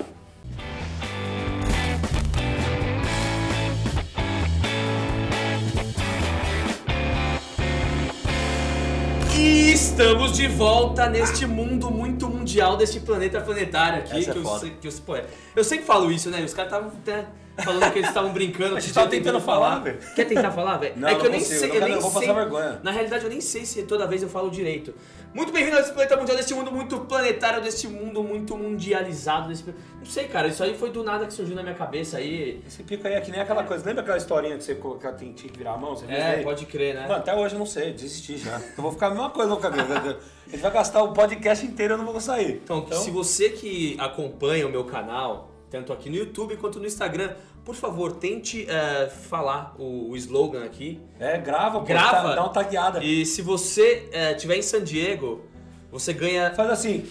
[9.37, 14.19] E estamos de volta neste mundo muito mundial, deste planeta planetário aqui.
[14.19, 14.61] Essa é que eu, foda.
[14.61, 15.17] sei- que eu, pô,
[15.57, 16.43] eu sempre falo isso, né?
[16.45, 17.25] Os caras estavam até
[17.63, 18.77] falando que eles estavam brincando.
[18.77, 19.99] A gente que tava eu tentando falar, velho.
[20.15, 20.95] Quer tentar falar, velho?
[20.97, 22.21] Não, é que não eu nem consigo, sei, não eu quero- nem eu vou sei.
[22.29, 22.81] passar vergonha.
[22.83, 24.95] Na realidade, eu nem sei se toda vez eu falo direito.
[25.33, 29.49] Muito bem-vindo a esse planeta mundial, desse mundo muito planetário, desse mundo muito mundializado.
[29.49, 29.65] Desse...
[29.99, 32.61] Não sei, cara, isso aí foi do nada que surgiu na minha cabeça aí.
[32.67, 33.85] Esse pico aí é que nem aquela coisa.
[33.87, 35.95] Lembra aquela historinha que você tinha que virar a mão?
[35.95, 36.43] Você É, aí?
[36.45, 37.03] pode crer, né?
[37.03, 38.61] Mano, até hoje eu não sei, desisti já.
[38.77, 39.81] Eu vou ficar a mesma coisa no cabelo.
[39.93, 42.61] A gente vai gastar o podcast inteiro e eu não vou sair.
[42.65, 47.31] Então, se você que acompanha o meu canal, tanto aqui no YouTube quanto no Instagram,
[47.65, 51.01] por favor, tente eh, falar o, o slogan aqui.
[51.19, 52.29] É, grava, pô, Grava.
[52.29, 53.03] tá- dá uma tagueada.
[53.05, 55.43] E se você estiver em San Diego,
[55.91, 56.53] você ganha.
[56.55, 57.07] Faz assim,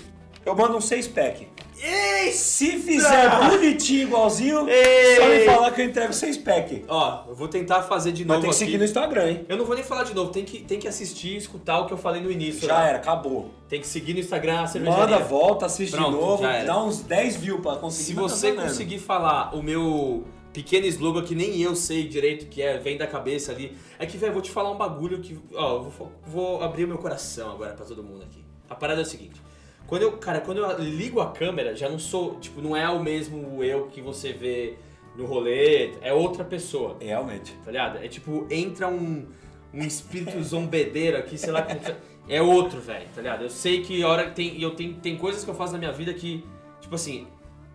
[0.45, 1.47] eu mando um 6 pack.
[1.81, 2.31] Ei!
[2.33, 6.83] Se fizer bonitinho, igualzinho, só me falar que eu entrego 6 pack.
[6.89, 8.65] Ó, eu vou tentar fazer de Mas novo tem que aqui.
[8.65, 9.45] seguir no Instagram, hein?
[9.47, 11.85] Eu não vou nem falar de novo, tem que, tem que assistir e escutar o
[11.85, 12.67] que eu falei no início.
[12.67, 12.89] Já né?
[12.89, 13.51] era, acabou.
[13.69, 15.05] Tem que seguir no Instagram a cervejaria.
[15.05, 18.03] Manda, volta, assiste Pronto, de novo, dá uns 10 views pra conseguir.
[18.07, 22.47] Se mas tá você conseguir falar o meu pequeno slogan que nem eu sei direito
[22.47, 23.77] que é, vem da cabeça ali.
[23.97, 25.38] É que, velho, vou te falar um bagulho que.
[25.53, 28.43] Ó, vou, vou abrir o meu coração agora pra todo mundo aqui.
[28.69, 29.41] A parada é o seguinte.
[29.88, 33.01] Quando eu, cara, quando eu ligo a câmera, já não sou, tipo, não é o
[33.01, 34.75] mesmo eu que você vê
[35.15, 37.53] no rolê, é outra pessoa, Realmente.
[37.65, 37.97] tá ligado?
[37.97, 39.25] É tipo, entra um,
[39.73, 41.79] um espírito zombedeiro aqui, sei lá como.
[41.79, 41.95] que-
[42.27, 43.41] É outro, velho, tá ligado?
[43.43, 44.62] Eu sei que hora tem.
[44.62, 46.43] Eu tenho, tem coisas que eu faço na minha vida que,
[46.79, 47.25] tipo assim,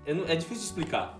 [0.06, 1.18] não- é difícil de explicar.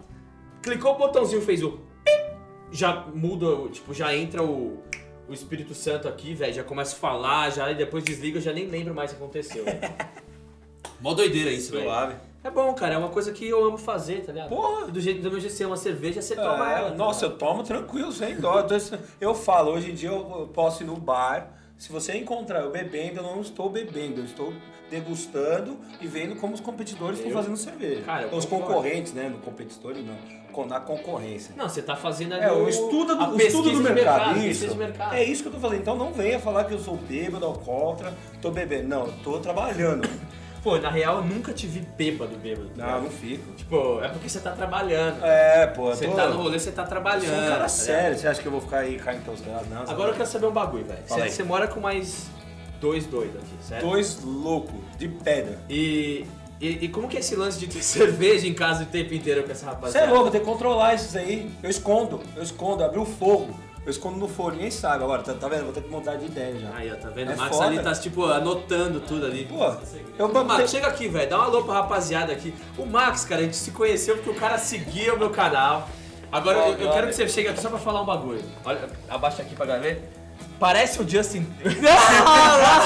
[0.64, 1.72] Clicou o botãozinho, fez o.
[2.04, 2.36] pip,
[2.72, 4.82] Já muda, tipo, já entra o,
[5.28, 6.54] o Espírito Santo aqui, velho.
[6.54, 9.22] Já começa a falar, já e depois desliga, eu já nem lembro mais o que
[9.22, 9.62] aconteceu.
[9.64, 9.78] velho.
[11.00, 11.84] Mó doideira isso, velho.
[11.84, 12.14] Suave.
[12.42, 14.48] É bom, cara, é uma coisa que eu amo fazer, tá ligado?
[14.48, 14.86] Porra!
[14.86, 16.90] Do jeito do meu jeito, é uma cerveja, você toma É, ela.
[16.90, 18.60] tá nossa, eu tomo tranquilo, sem dó.
[18.60, 21.50] Então, isso- Eu falo, hoje em dia eu posso ir no bar.
[21.76, 24.52] Se você encontrar eu bebendo, eu não estou bebendo, eu estou
[24.90, 28.02] degustando e vendo como os competidores estão fazendo cerveja.
[28.02, 28.74] Cara, eu Os concordo.
[28.74, 29.28] concorrentes, né?
[29.28, 30.16] No competidores não.
[30.66, 31.54] Na concorrência.
[31.56, 34.34] Não, você tá fazendo ali É, o estudo a do, o estudo do mercado.
[34.34, 34.76] pesquisa isso.
[34.76, 35.14] mercado.
[35.14, 35.80] É isso que eu tô fazendo.
[35.80, 38.88] Então não venha falar que eu sou bêbado, alcoólatra, tô bebendo.
[38.88, 40.08] Não, eu tô trabalhando.
[40.62, 42.68] Pô, na real, eu nunca te vi bêbado, bêbado.
[42.70, 43.02] tá Não, ligado?
[43.02, 43.52] não fico.
[43.52, 45.22] Tipo, é porque você tá trabalhando.
[45.22, 46.14] É, pô, eu Você tô...
[46.14, 47.24] tá no rolê, você tá eu trabalhando.
[47.26, 47.68] sou um tá cara ligado?
[47.68, 48.16] sério.
[48.18, 49.68] Você acha que eu vou ficar aí caindo teus dados?
[49.68, 51.00] Não, Agora eu quero saber um bagulho, velho.
[51.06, 52.28] Você, você mora com mais
[52.80, 53.82] dois doidos aqui, certo?
[53.82, 55.58] Dois loucos de pedra.
[55.68, 56.24] E,
[56.60, 59.42] e, e como que é esse lance de ter cerveja em casa o tempo inteiro
[59.42, 60.12] com essa Você é rapaziada?
[60.12, 61.50] louco, tem que controlar isso aí.
[61.62, 63.54] Eu escondo, eu escondo, abri o fogo.
[63.84, 65.04] Eu escondo no fogo, ninguém sabe.
[65.04, 65.64] Agora, tá, tá vendo?
[65.64, 66.74] Vou ter que mudar de ideia já.
[66.74, 67.32] Aí, ó, tá vendo?
[67.32, 67.66] É o Max foda.
[67.68, 69.44] ali tá, tipo, anotando tudo ali.
[69.44, 69.62] Pô,
[70.18, 71.28] eu Ô, Max, chega aqui, velho.
[71.28, 72.54] Dá uma alô pra rapaziada aqui.
[72.78, 75.86] O Max, cara, a gente se conheceu porque o cara seguia o meu canal.
[76.32, 78.42] Agora Ó, eu, eu quero que você chegue aqui só pra falar um bagulho.
[78.64, 80.23] Olha, abaixa aqui pra galera ver.
[80.58, 81.46] Parece o Justin.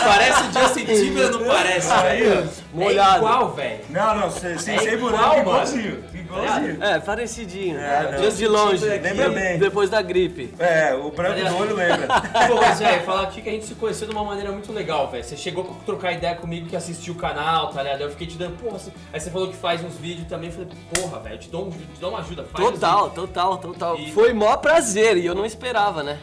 [0.05, 2.41] parece o Justin Timberlake, não parece, Aí, velho?
[2.41, 2.79] ó.
[2.81, 3.17] É Molhado.
[3.19, 3.81] igual, velho.
[3.91, 5.41] Não, não, sem, sem, É sem igual, buraco, mano.
[5.41, 6.05] igualzinho.
[6.15, 6.83] Igualzinho.
[6.85, 7.79] É, parecidinho.
[7.79, 8.23] É, não.
[8.25, 8.85] Just de longe.
[8.85, 9.59] Lembra bem.
[9.59, 10.53] Depois da gripe.
[10.59, 12.07] É, o branco do olho lembra.
[12.49, 15.11] Pô, mas, velho, falar aqui que a gente se conheceu de uma maneira muito legal,
[15.11, 15.25] velho.
[15.25, 18.01] Você chegou pra trocar ideia comigo que assistiu o canal, tá ligado?
[18.03, 18.91] Eu fiquei te dando, porra, você...
[19.13, 20.49] aí você falou que faz uns vídeos também.
[20.51, 22.45] Eu falei, porra, velho, eu te dou, um, te dou uma ajuda.
[22.45, 23.99] Faz Total, total, total.
[23.99, 26.19] E- Foi mó prazer e eu não esperava, né?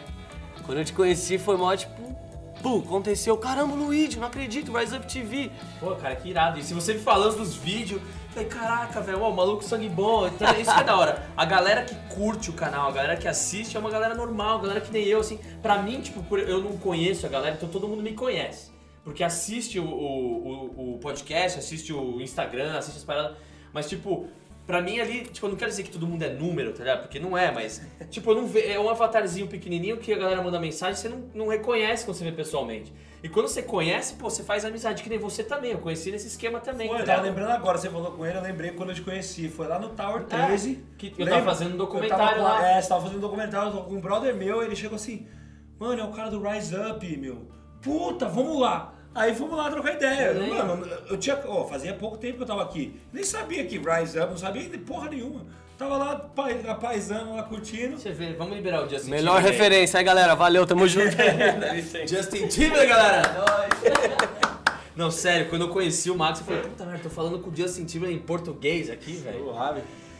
[0.66, 2.04] Quando eu te conheci foi mó tipo.
[2.62, 3.36] Pum, aconteceu.
[3.36, 5.50] Caramba, Luigi, não acredito, Rise Up TV.
[5.78, 6.58] Pô, cara, que irado.
[6.58, 8.00] E se você me falando dos vídeos,
[8.30, 10.26] falei, caraca, velho, ó, maluco sangue bom.
[10.26, 11.22] Então, isso que é da hora.
[11.36, 14.80] A galera que curte o canal, a galera que assiste é uma galera normal, galera
[14.80, 15.38] que nem eu, assim.
[15.62, 18.72] Pra mim, tipo, eu não conheço a galera, então todo mundo me conhece.
[19.04, 23.36] Porque assiste o, o, o- o podcast, assiste o Instagram, assiste as paradas.
[23.72, 24.26] Mas, tipo,
[24.66, 27.02] Pra mim ali, tipo, eu não quero dizer que todo mundo é número, tá ligado?
[27.02, 27.80] Porque não é, mas.
[28.10, 28.62] Tipo, eu não ve...
[28.62, 32.24] é um avatarzinho pequenininho que a galera manda mensagem você não, não reconhece quando você
[32.24, 32.92] vê pessoalmente.
[33.22, 35.72] E quando você conhece, pô, você faz amizade, que nem você também.
[35.72, 36.88] Eu conheci nesse esquema também.
[36.88, 39.02] Foi, tá eu tava lembrando agora, você falou com ele, eu lembrei quando eu te
[39.02, 39.48] conheci.
[39.48, 40.84] Foi lá no Tower 13.
[40.98, 42.68] que eu tava fazendo um documentário tava, lá.
[42.68, 45.26] É, você tava fazendo um documentário com um brother meu, ele chegou assim,
[45.78, 47.48] mano, é o cara do Rise Up, meu.
[47.80, 48.95] Puta, vamos lá.
[49.16, 50.26] Aí fomos lá trocar ideia.
[50.32, 50.54] Eu.
[50.54, 51.40] Mano, eu tinha.
[51.46, 53.00] Ó, fazia pouco tempo que eu tava aqui.
[53.12, 55.46] Nem sabia que Rise Up, não sabia de porra nenhuma.
[55.78, 57.98] Tava lá pai- a paisano lá curtindo.
[57.98, 59.50] Você vê, vamos liberar o Justin Melhor Timberlake.
[59.58, 60.34] referência aí, galera.
[60.34, 61.16] Valeu, tamo junto.
[62.06, 63.22] Justin Timberlake, galera!
[64.96, 67.54] Não, sério, quando eu conheci o Max, eu falei, puta merda, tô falando com o
[67.54, 69.52] Justin Timberlake em português aqui, velho.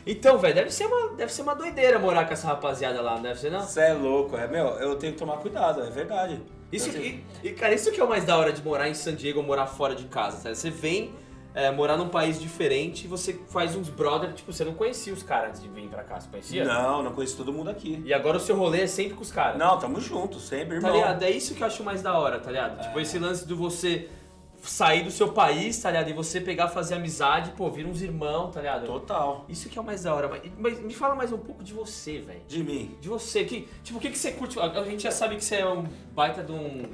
[0.06, 3.22] Então, velho, deve ser, uma, deve ser uma doideira morar com essa rapaziada lá, não
[3.22, 3.60] deve ser não?
[3.60, 6.40] Você é louco, é meu, eu tenho que tomar cuidado, é verdade.
[6.70, 9.14] Isso e, e, cara, isso que é o mais da hora de morar em San
[9.14, 10.54] Diego ou morar fora de casa, tá?
[10.54, 11.12] Você vem
[11.54, 15.22] é, morar num país diferente e você faz uns brother, tipo, você não conhecia os
[15.22, 16.64] caras antes de vir pra cá, você conhecia?
[16.64, 18.00] Não, não conheço todo mundo aqui.
[18.04, 19.58] E agora o seu rolê é sempre com os caras.
[19.58, 20.92] Não, tamo junto, sempre, Tá irmão.
[20.94, 21.22] ligado?
[21.24, 22.80] É isso que eu acho mais da hora, tá ligado?
[22.80, 24.08] Tipo, esse lance de você
[24.68, 26.10] sair do seu país, tá ligado?
[26.10, 28.86] E você pegar, fazer amizade, pô, vira uns irmãos, tá ligado?
[28.86, 29.44] Total.
[29.48, 30.28] Isso que é o mais da hora.
[30.28, 32.42] Mas, mas me fala mais um pouco de você, velho.
[32.46, 32.96] De mim.
[33.00, 34.58] De você, que, tipo, o que, que você curte?
[34.58, 36.84] A gente já sabe que você é um baita de um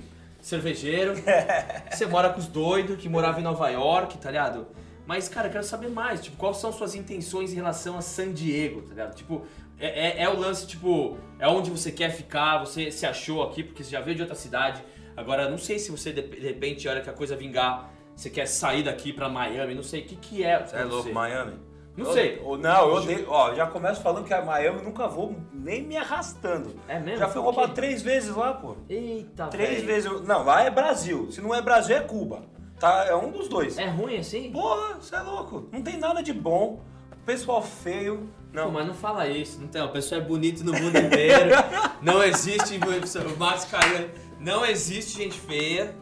[0.41, 1.15] cervejeiro,
[1.91, 4.67] você mora com os doidos, que morava em Nova York, tá ligado?
[5.07, 8.33] Mas, cara, eu quero saber mais, tipo, quais são suas intenções em relação a San
[8.33, 9.15] Diego, tá ligado?
[9.15, 9.47] Tipo,
[9.79, 13.63] é, é, é o lance, tipo, é onde você quer ficar, você se achou aqui,
[13.63, 14.83] porque você já veio de outra cidade.
[15.17, 18.47] Agora, não sei se você, de, repente, a hora que a coisa vingar, você quer
[18.47, 21.13] sair daqui pra Miami, não sei, o que que é Você é louco, você?
[21.13, 21.53] Miami?
[21.97, 22.39] Não Eu- sei.
[22.43, 23.27] eu- não, eu odeio.
[23.29, 26.75] Ó, já começo falando que a Miami nunca vou nem me arrastando.
[26.89, 27.19] É mesmo?
[27.19, 28.77] Já fui roubado três vezes lá, pô.
[28.89, 29.87] Eita, Três velho.
[29.87, 30.11] vezes.
[30.27, 31.31] Não, lá é Brasil.
[31.31, 32.43] Se não é Brasil, é Cuba.
[32.81, 33.05] Tá?
[33.07, 33.77] É um dos dois.
[33.77, 34.51] É ruim assim?
[34.51, 35.69] Porra, você é louco.
[35.71, 36.81] Não tem nada de bom.
[37.27, 38.29] Pessoal feio.
[38.53, 38.65] Não.
[38.65, 41.51] Pô, mas não fala isso, não tem, a pessoa é bonita no mundo inteiro,
[42.03, 44.11] não existe, o Max caiu,
[44.43, 45.95] não existe gente feia.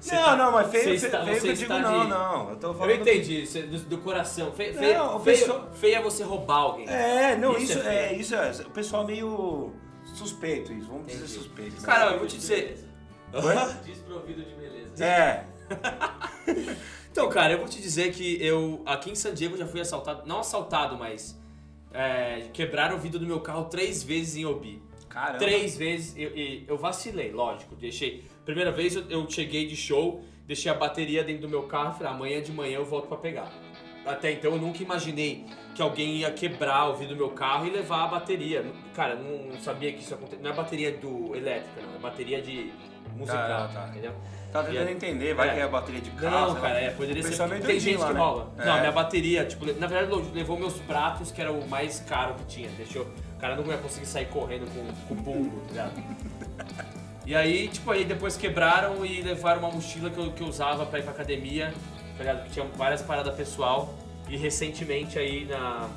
[0.00, 2.50] Você não, tá- não, mas feio, você está- feio você eu digo não, de- não.
[2.50, 3.00] Eu tô Eu falando.
[3.00, 6.56] entendi, você- do, do coração, feio, feio, Não, o feio, pessoal- feio é você roubar
[6.58, 6.86] alguém.
[6.88, 8.50] É, não, Isso isso, é é, isso é.
[8.66, 9.72] O pessoal meio
[10.14, 10.88] suspeito, isso.
[10.88, 11.32] Vamos dizer Entendi.
[11.32, 11.74] suspeito.
[11.80, 11.86] né?
[11.86, 12.84] Cara, eu vou te dizer...
[13.84, 15.04] Desprovido de beleza.
[15.04, 15.44] É.
[17.10, 20.22] Então, cara, eu vou te dizer que eu, aqui em San Diego, já fui assaltado,
[20.26, 21.38] não assaltado, mas
[21.92, 24.82] é, quebraram o vidro do meu carro três vezes em Obi.
[25.14, 25.38] Caramba.
[25.38, 26.30] Três vezes, eu,
[26.66, 28.24] eu vacilei, lógico, deixei.
[28.44, 31.98] Primeira vez eu, eu cheguei de show, deixei a bateria dentro do meu carro e
[31.98, 33.50] falei, amanhã de manhã eu volto pra pegar.
[34.04, 37.70] Até então eu nunca imaginei que alguém ia quebrar o vidro do meu carro e
[37.70, 38.64] levar a bateria.
[38.94, 40.42] Cara, eu não sabia que isso acontecia.
[40.42, 42.70] Não é bateria do elétrica, não, é bateria de
[43.16, 43.88] musical, Ah, tá.
[43.88, 44.12] entendeu?
[44.52, 45.54] Tá tentando E- entender, vai É.
[45.54, 46.54] que é a bateria de carro.
[46.54, 47.40] Não, cara, é, poderia ser.
[47.42, 48.20] é Tem gente lá, que né?
[48.20, 48.52] rouba.
[48.58, 48.64] É.
[48.66, 52.44] Não, minha bateria, tipo, na verdade levou meus pratos, que era o mais caro que
[52.46, 52.68] tinha.
[52.76, 53.06] Deixou.
[53.44, 56.02] Cara não ia conseguir sair correndo com, com o bumbo, tá ligado?
[57.26, 60.86] E aí, tipo, aí depois quebraram e levaram uma mochila que eu, que eu usava
[60.86, 61.74] pra ir pra academia,
[62.16, 62.44] tá ligado?
[62.44, 63.94] Que tinha várias paradas pessoal.
[64.30, 65.90] E recentemente aí, na.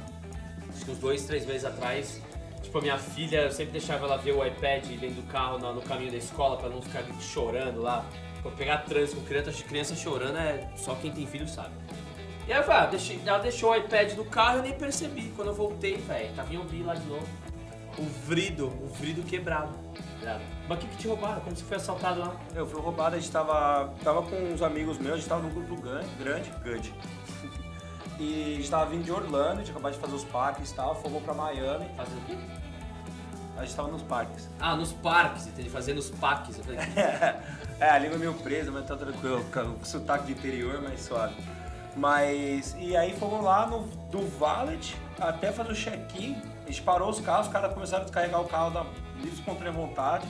[0.67, 2.21] Acho que uns dois, três meses atrás,
[2.61, 5.73] tipo, a minha filha, eu sempre deixava ela ver o iPad dentro do carro no,
[5.73, 8.05] no caminho da escola pra não ficar chorando lá.
[8.41, 11.71] Pra pegar trânsito com criança, criança chorando é só quem tem filho sabe.
[12.47, 15.33] E aí, vai, deixei, ela deixou o iPad no carro e eu nem percebi.
[15.35, 17.27] Quando eu voltei, velho, tava em Obi lá de novo.
[17.97, 19.73] O vrido, o vrido quebrado.
[20.21, 20.39] tá?
[20.69, 21.41] Mas o que, que te roubaram?
[21.41, 22.35] Como você foi assaltado lá?
[22.55, 25.49] Eu fui roubado, a gente tava, tava com uns amigos meus, a gente tava num
[25.49, 26.93] grupo grande, grande, grande.
[28.19, 30.73] E a gente tava vindo de Orlando, a gente acabou de fazer os parques e
[30.73, 32.35] tal, fomos pra Miami, Fazendo o quê?
[33.55, 34.49] a gente tava nos parques.
[34.59, 35.69] Ah, nos parques, entendi.
[35.69, 36.59] Fazer nos parques.
[37.79, 41.35] É, a língua é meio presa, mas tá tranquilo, com sotaque de interior, mas suave.
[41.97, 43.79] Mas, e aí fomos lá no,
[44.11, 48.05] do Valet até fazer o check-in, a gente parou os carros, os caras começaram a
[48.05, 48.83] descarregar o carro da
[49.15, 50.27] livre espontânea vontade,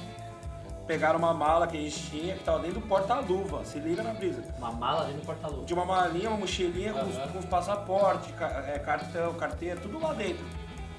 [0.87, 4.13] pegaram uma mala que a gente tinha, que tava dentro do porta-luva, se liga na
[4.13, 4.41] brisa.
[4.57, 5.65] uma mala dentro do porta-luva.
[5.65, 9.99] de uma malinha, uma mochilinha com, os, com os passaportes, ca- é, cartão, carteira, tudo
[9.99, 10.45] lá dentro.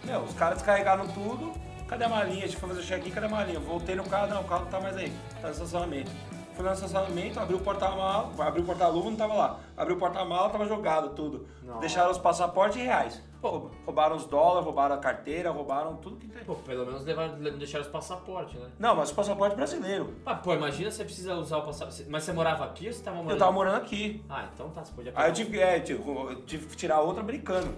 [0.04, 1.52] Meu, os caras descarregaram tudo.
[1.88, 2.44] Cadê a malinha?
[2.44, 3.58] A gente foi fazer o check-in, cadê a malinha?
[3.58, 5.10] Voltei no carro, não, o carro não tá mais aí.
[5.40, 6.10] Tá no estacionamento.
[6.58, 9.60] Lá no estacionamento, abri o porta-mala, abri o porta-luva, não tava lá.
[9.76, 11.46] Abri o porta-mala, tava jogado tudo.
[11.62, 11.80] Nossa.
[11.80, 13.22] Deixaram os passaportes e reais.
[13.40, 16.42] Pô, roubaram os dólares, roubaram a carteira, roubaram tudo que tem.
[16.42, 18.68] Pô, pelo menos levaram, não deixaram os passaportes, né?
[18.78, 20.12] Não, mas o passaporte brasileiro.
[20.26, 22.04] Ah, pô, imagina você precisa usar o passaporte.
[22.08, 23.30] Mas você morava aqui ou você tava morando?
[23.32, 24.24] Eu tava morando aqui.
[24.28, 27.00] Ah, então tá, você podia Aí eu pegar tive, é, tive, eu tive que tirar
[27.00, 27.72] outro americano.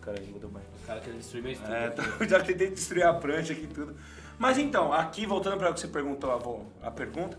[0.00, 0.64] Caralho, mudou mais.
[0.82, 1.74] o cara que destruiu meu estúdio.
[1.74, 3.96] É, tô- já tentei destruir a prancha aqui e tudo.
[4.38, 7.38] Mas então, aqui voltando para o que você perguntou, avô, a pergunta,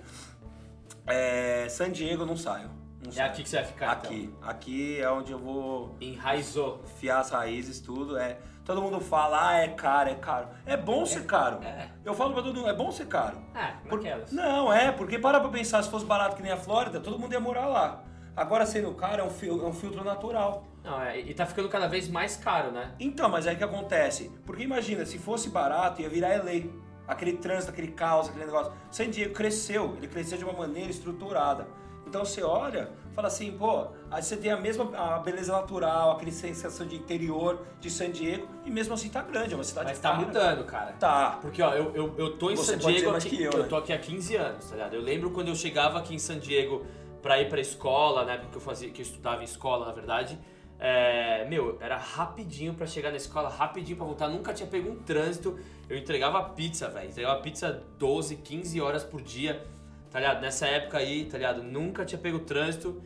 [1.11, 2.69] é, San Diego não saio.
[3.03, 3.23] Não É sei.
[3.23, 4.33] aqui que você vai ficar, Aqui.
[4.43, 6.07] Aqui é onde eu vou então.
[6.13, 6.81] Enraizou.
[6.83, 8.15] enfiar as raízes, tudo.
[8.17, 10.47] É, todo mundo fala, ah, é caro, é caro.
[10.65, 11.63] É bom ser caro.
[11.63, 11.89] é.
[12.05, 13.37] Eu falo pra todo mundo, é bom ser caro.
[13.55, 14.31] É, Por- naquelas.
[14.31, 17.33] Não, é, porque para pra pensar, se fosse barato que nem a Flórida, todo mundo
[17.33, 18.03] ia morar lá.
[18.35, 20.65] Agora sendo caro é um, fil- é um filtro natural.
[20.83, 22.93] Não, é, e tá ficando cada vez mais caro, né?
[22.99, 24.31] Então, mas aí que acontece?
[24.45, 26.69] Porque imagina, se fosse barato, ia virar LA.
[27.07, 28.71] Aquele trânsito, aquele caos, aquele negócio.
[28.89, 31.67] San Diego cresceu, ele cresceu de uma maneira estruturada.
[32.07, 36.31] Então você olha, fala assim, pô, aí você tem a mesma a beleza natural, aquele
[36.31, 39.99] sensação de interior de San Diego, e mesmo assim tá grande, é uma cidade Mas
[39.99, 40.25] tá cara.
[40.25, 40.91] mudando, cara.
[40.93, 41.37] Tá.
[41.41, 43.67] Porque, ó, eu, eu, eu tô em Você San Diego aqui, que eu, eu né?
[43.69, 44.93] tô aqui há 15 anos, tá ligado?
[44.93, 46.85] Eu lembro quando eu chegava aqui em San Diego
[47.21, 48.37] pra ir pra escola, né?
[48.37, 50.37] Porque eu fazia, que eu estudava em escola, na verdade.
[50.83, 54.27] É, meu, era rapidinho pra chegar na escola, rapidinho pra voltar.
[54.27, 55.59] Nunca tinha pego um trânsito.
[55.87, 57.07] Eu entregava pizza, velho.
[57.07, 59.63] Entregava pizza 12, 15 horas por dia,
[60.09, 60.41] tá ligado?
[60.41, 61.61] Nessa época aí, tá ligado?
[61.61, 62.99] Nunca tinha pego trânsito.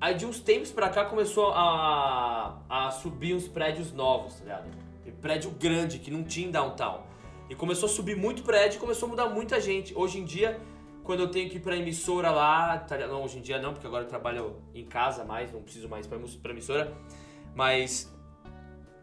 [0.00, 4.68] Aí de uns tempos pra cá começou a, a subir uns prédios novos, tá ligado?
[5.06, 7.02] E prédio grande que não tinha em downtown.
[7.48, 9.96] E começou a subir muito prédio começou a mudar muita gente.
[9.96, 10.60] Hoje em dia,
[11.04, 13.86] quando eu tenho que ir pra emissora lá, tá não, hoje em dia não, porque
[13.86, 16.92] agora eu trabalho em casa mais, não preciso mais pra pra emissora.
[17.54, 18.12] Mas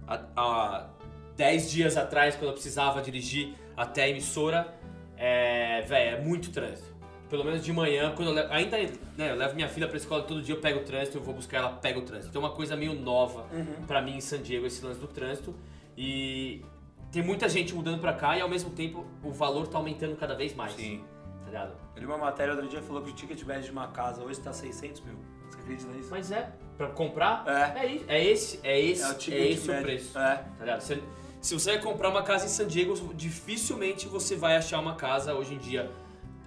[0.08, 0.90] há, há
[1.36, 4.74] 10 dias atrás, quando eu precisava dirigir até a emissora,
[5.18, 6.90] é, velho, é muito trânsito.
[7.30, 8.78] Pelo menos de manhã, quando eu levo, ainda
[9.16, 11.34] né, eu levo minha filha pra escola todo dia, eu pego o trânsito, eu vou
[11.34, 12.30] buscar ela, pego o trânsito.
[12.30, 13.46] Então é uma coisa meio nova
[13.86, 15.54] pra mim em San Diego, esse lance do trânsito.
[15.96, 16.66] E
[17.12, 20.34] tem muita gente mudando pra cá e ao mesmo tempo o valor tá aumentando cada
[20.34, 20.74] vez mais.
[20.74, 21.04] Sim.
[21.50, 21.74] Tá ligado?
[21.96, 24.40] Eu li uma matéria outro dia falou que o ticket médio de uma casa hoje
[24.40, 25.16] tá 600 mil.
[25.50, 26.10] Você acredita nisso?
[26.12, 27.86] Mas é, pra comprar, É.
[27.86, 30.18] é, é esse, é esse, É o é, ticket esse o preço.
[30.20, 30.36] É.
[30.36, 30.82] Tá ligado?
[30.82, 31.04] Você-
[31.42, 35.34] se você vai comprar uma casa em San Diego, dificilmente você vai achar uma casa
[35.34, 35.90] hoje em dia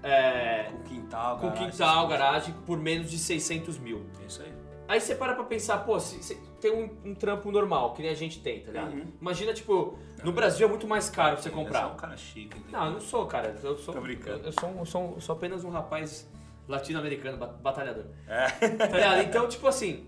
[0.03, 4.05] é, Com quintal, com garagem, quintal, garagem, por menos de 600 mil.
[4.23, 4.52] É isso aí.
[4.89, 8.11] Aí você para pra pensar, pô, se, se tem um, um trampo normal, que nem
[8.11, 8.93] a gente tem, tá ligado?
[8.93, 9.07] Uhum.
[9.21, 11.97] Imagina, tipo, no Brasil é muito mais caro pra você Você é um comprar.
[11.97, 12.59] cara chique.
[12.59, 12.79] entendeu?
[12.79, 13.57] Não, eu não sou, cara.
[13.63, 14.45] Eu sou, Tô brincando.
[14.47, 16.29] Eu, sou, eu sou, eu sou apenas um rapaz
[16.69, 18.05] latino-americano, ba- batalhador.
[18.29, 18.47] É.
[18.77, 19.23] Tá ligado?
[19.23, 20.07] Então, tipo assim,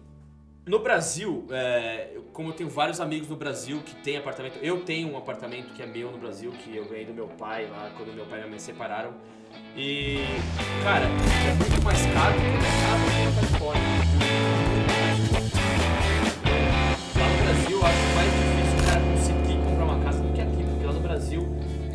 [0.66, 5.12] no Brasil, é, como eu tenho vários amigos no Brasil que tem apartamento, eu tenho
[5.12, 8.12] um apartamento que é meu no Brasil, que eu ganhei do meu pai lá quando
[8.14, 9.14] meu pai e minha mãe se separaram.
[9.76, 10.18] E,
[10.82, 14.03] cara, é muito mais caro do que casa aqui na Califórnia.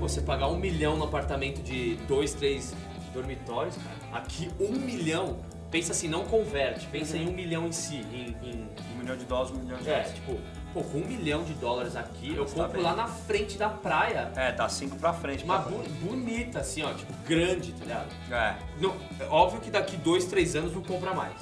[0.09, 2.73] Você pagar um milhão no apartamento de dois, três
[3.13, 5.37] dormitórios, cara, aqui um milhão,
[5.71, 9.25] pensa assim, não converte, pensa em um milhão em si, em, em- Um milhão de
[9.25, 10.13] dólares, um milhão de é, dólares.
[10.13, 10.37] tipo,
[10.73, 12.81] pô, com um milhão de dólares aqui, eu Tá compro bem.
[12.83, 15.43] lá na frente da praia, É, tá cinco pra frente.
[15.43, 18.07] uma pra- bu- bonita, assim, ó, tipo, grande, tá ligado?
[18.31, 18.55] É.
[18.79, 21.33] Não, é óbvio que daqui dois, três anos não compra mais.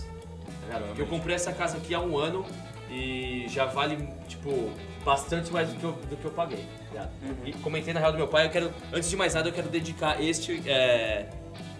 [0.70, 1.00] Tá ligado?
[1.00, 2.46] Eu comprei essa casa aqui há um ano
[2.90, 4.70] e já vale, tipo,
[5.08, 6.58] bastante mais do que eu, do que eu paguei.
[6.58, 7.10] tá ligado?
[7.46, 9.70] E comentei na real do meu pai, eu quero, antes de mais nada, eu quero
[9.70, 11.30] dedicar este é,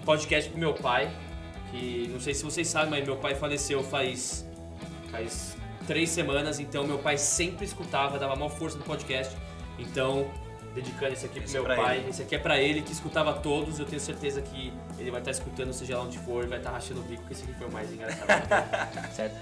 [0.06, 1.12] podcast pro meu pai.
[1.70, 4.48] Que não sei se vocês sabem, mas meu pai faleceu faz,
[5.12, 9.36] faz três semanas, então meu pai sempre escutava, dava maior força no podcast.
[9.78, 10.32] Então,
[10.74, 12.10] dedicando esse aqui pro Esse meu pra pai, ele.
[12.10, 15.32] esse aqui é pra ele que escutava todos, eu tenho certeza que ele vai estar
[15.32, 17.72] escutando, seja lá onde for, vai estar rachando o bico, que esse aqui foi o
[17.74, 18.32] mais engraçado.
[19.14, 19.36] certo?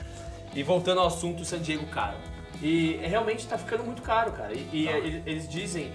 [0.56, 2.18] E voltando ao assunto San Diego caro.
[2.62, 4.54] E é, realmente tá ficando muito caro, cara.
[4.54, 4.92] E, e, Tá.
[4.92, 5.92] é, eles- eles dizem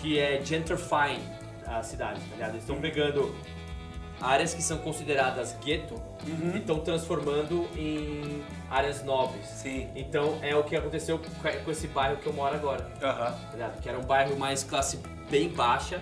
[0.00, 1.22] que é gentrifying
[1.66, 2.50] a cidade, tá ligado?
[2.50, 3.34] Eles estão pegando
[4.20, 9.46] áreas que são consideradas gueto e estão transformando em áreas nobres.
[9.46, 9.88] Sim.
[9.96, 11.18] Então é o que aconteceu
[11.64, 13.32] com esse bairro que eu moro agora Aham.
[13.32, 13.80] tá ligado?
[13.82, 14.98] Que era um bairro mais classe
[15.30, 16.00] bem baixa.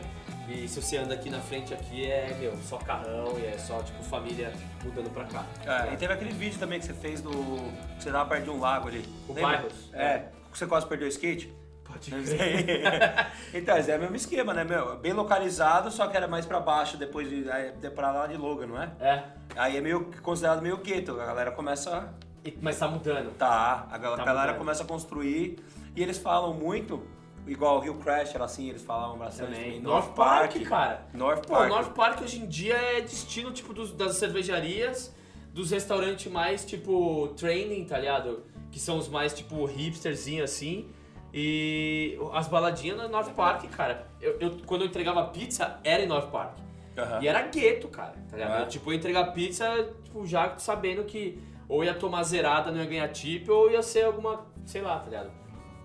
[0.49, 3.81] E se você anda aqui na frente aqui é, meu, só carrão e é só,
[3.83, 4.53] tipo, família
[4.85, 5.45] mudando pra cá.
[5.65, 7.31] É, e teve aquele vídeo também que você fez do.
[7.31, 9.05] que você tava perto de um lago ali.
[9.29, 9.33] O?
[9.35, 9.91] Bairros.
[9.93, 10.25] É.
[10.53, 11.53] Você quase perdeu o skate?
[11.85, 12.11] Pode
[13.55, 14.97] então, esse é o mesmo esquema, né, meu?
[14.99, 17.45] Bem localizado, só que era mais pra baixo depois de,
[17.81, 18.91] de pra lá de Logan, não é?
[19.01, 19.23] É,
[19.57, 22.09] Aí é meio considerado meio gueto, a galera começa.
[22.45, 23.31] e- mas tá mudando.
[23.37, 24.59] Tá, a Tá galera mudando.
[24.59, 25.59] começa a construir
[25.95, 27.03] e eles falam muito,
[27.47, 29.65] igual o Rio Crash, era assim, eles falavam bastante Também.
[29.65, 29.81] também.
[29.81, 31.07] North Park, cara.
[31.13, 31.69] North Pô, Park.
[31.69, 35.15] North Park hoje em dia é destino, tipo, dos- das cervejarias,
[35.53, 38.45] dos restaurantes mais, tipo, training, tá ligado?
[38.71, 40.89] Que são os mais, tipo, hipsterzinho assim.
[41.35, 44.07] E as baladinhas no North Park, cara.
[44.21, 46.57] Eu, eu- quando eu entregava pizza, era em North Park.
[46.97, 47.23] Aham.
[47.23, 48.59] E era gueto, cara, tá ligado?
[48.61, 48.63] É.
[48.65, 49.67] Eu, tipo, eu ia entregar pizza,
[50.05, 54.05] tipo, já sabendo que ou ia tomar zerada, não ia ganhar tip, ou ia ser
[54.05, 55.31] alguma, sei lá, tá ligado?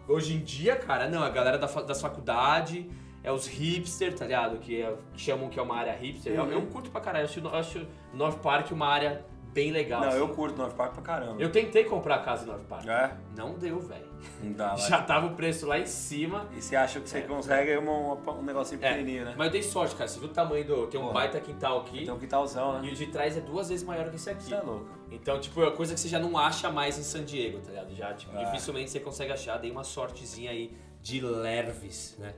[0.07, 2.85] Hoje em dia, cara, não, a galera da, das faculdades,
[3.23, 4.57] é os hipster, tá ligado?
[4.59, 6.33] Que, é- que chamam que é uma área hipster.
[6.33, 6.51] Eu, Uhum.
[6.51, 10.01] eu curto pra caralho, eu acho, eu acho North Park uma área bem legal.
[10.01, 10.17] Não, assim.
[10.19, 11.41] eu curto North Park pra caramba.
[11.41, 12.87] Eu tentei comprar a casa em North Park.
[12.87, 13.11] É?
[13.35, 14.06] Não deu, velho.
[14.87, 16.47] Já tava o preço lá em cima.
[16.55, 19.35] E você acha que você consegue uma- uma- um negocinho É, pequenininho, né?
[19.37, 20.07] Mas eu dei sorte, cara.
[20.07, 20.87] Você viu o tamanho do.
[20.87, 21.13] Tem um Porra.
[21.13, 22.05] baita quintal aqui.
[22.05, 22.91] Tem um quintalzão, E né?
[22.91, 24.43] o de trás é duas vezes maior que esse aqui.
[24.43, 24.85] Você é louco.
[25.11, 27.95] Então, tipo, é coisa que você já não acha mais em San Diego, tá ligado?
[27.95, 28.45] Já, tipo, É.
[28.45, 29.57] dificilmente você consegue achar.
[29.57, 32.33] Dei uma sortezinha aí de leves, né?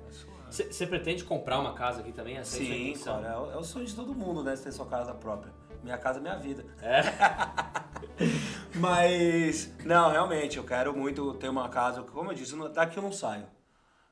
[0.50, 2.38] Você pretende comprar uma casa aqui também?
[2.38, 3.22] Essa é Sim, intenção?
[3.22, 3.34] cara.
[3.52, 4.56] É o, é sonho de todo mundo, né?
[4.56, 5.52] Você ter sua casa própria.
[5.84, 6.66] Minha casa é minha vida.
[6.82, 7.02] É?
[8.76, 12.02] Mas, não, realmente, eu quero muito ter uma casa.
[12.04, 13.46] Como eu disse, daqui eu não saio.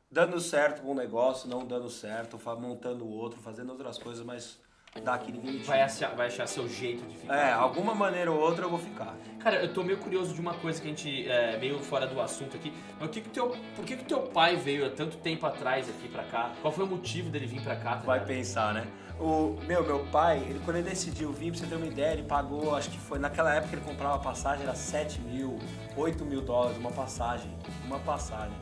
[0.09, 4.57] Dando certo com um negócio, não dando certo, montando outro, fazendo outras coisas, mas
[5.03, 7.35] daqui ninguém me Vai achar, vai achar seu jeito de ficar.
[7.35, 9.15] É, alguma maneira ou outra eu vou ficar.
[9.39, 12.19] Cara, eu tô meio curioso de uma coisa que a gente é meio fora do
[12.21, 12.73] assunto aqui.
[12.97, 16.07] Mas que que teu, por que que teu pai veio há tanto tempo atrás aqui
[16.07, 16.53] pra cá?
[16.61, 17.97] Qual foi o motivo dele vir pra cá?
[17.97, 18.27] Tá Vai ligado?
[18.27, 18.87] pensar, né?
[19.19, 22.23] O meu, meu pai, ele, quando ele decidiu vir, pra você ter uma ideia, ele
[22.23, 25.57] pagou, acho que foi naquela época ele comprava passagem, era 7 mil,
[25.95, 27.49] 8 mil dólares, uma passagem.
[27.85, 28.55] Uma passagem.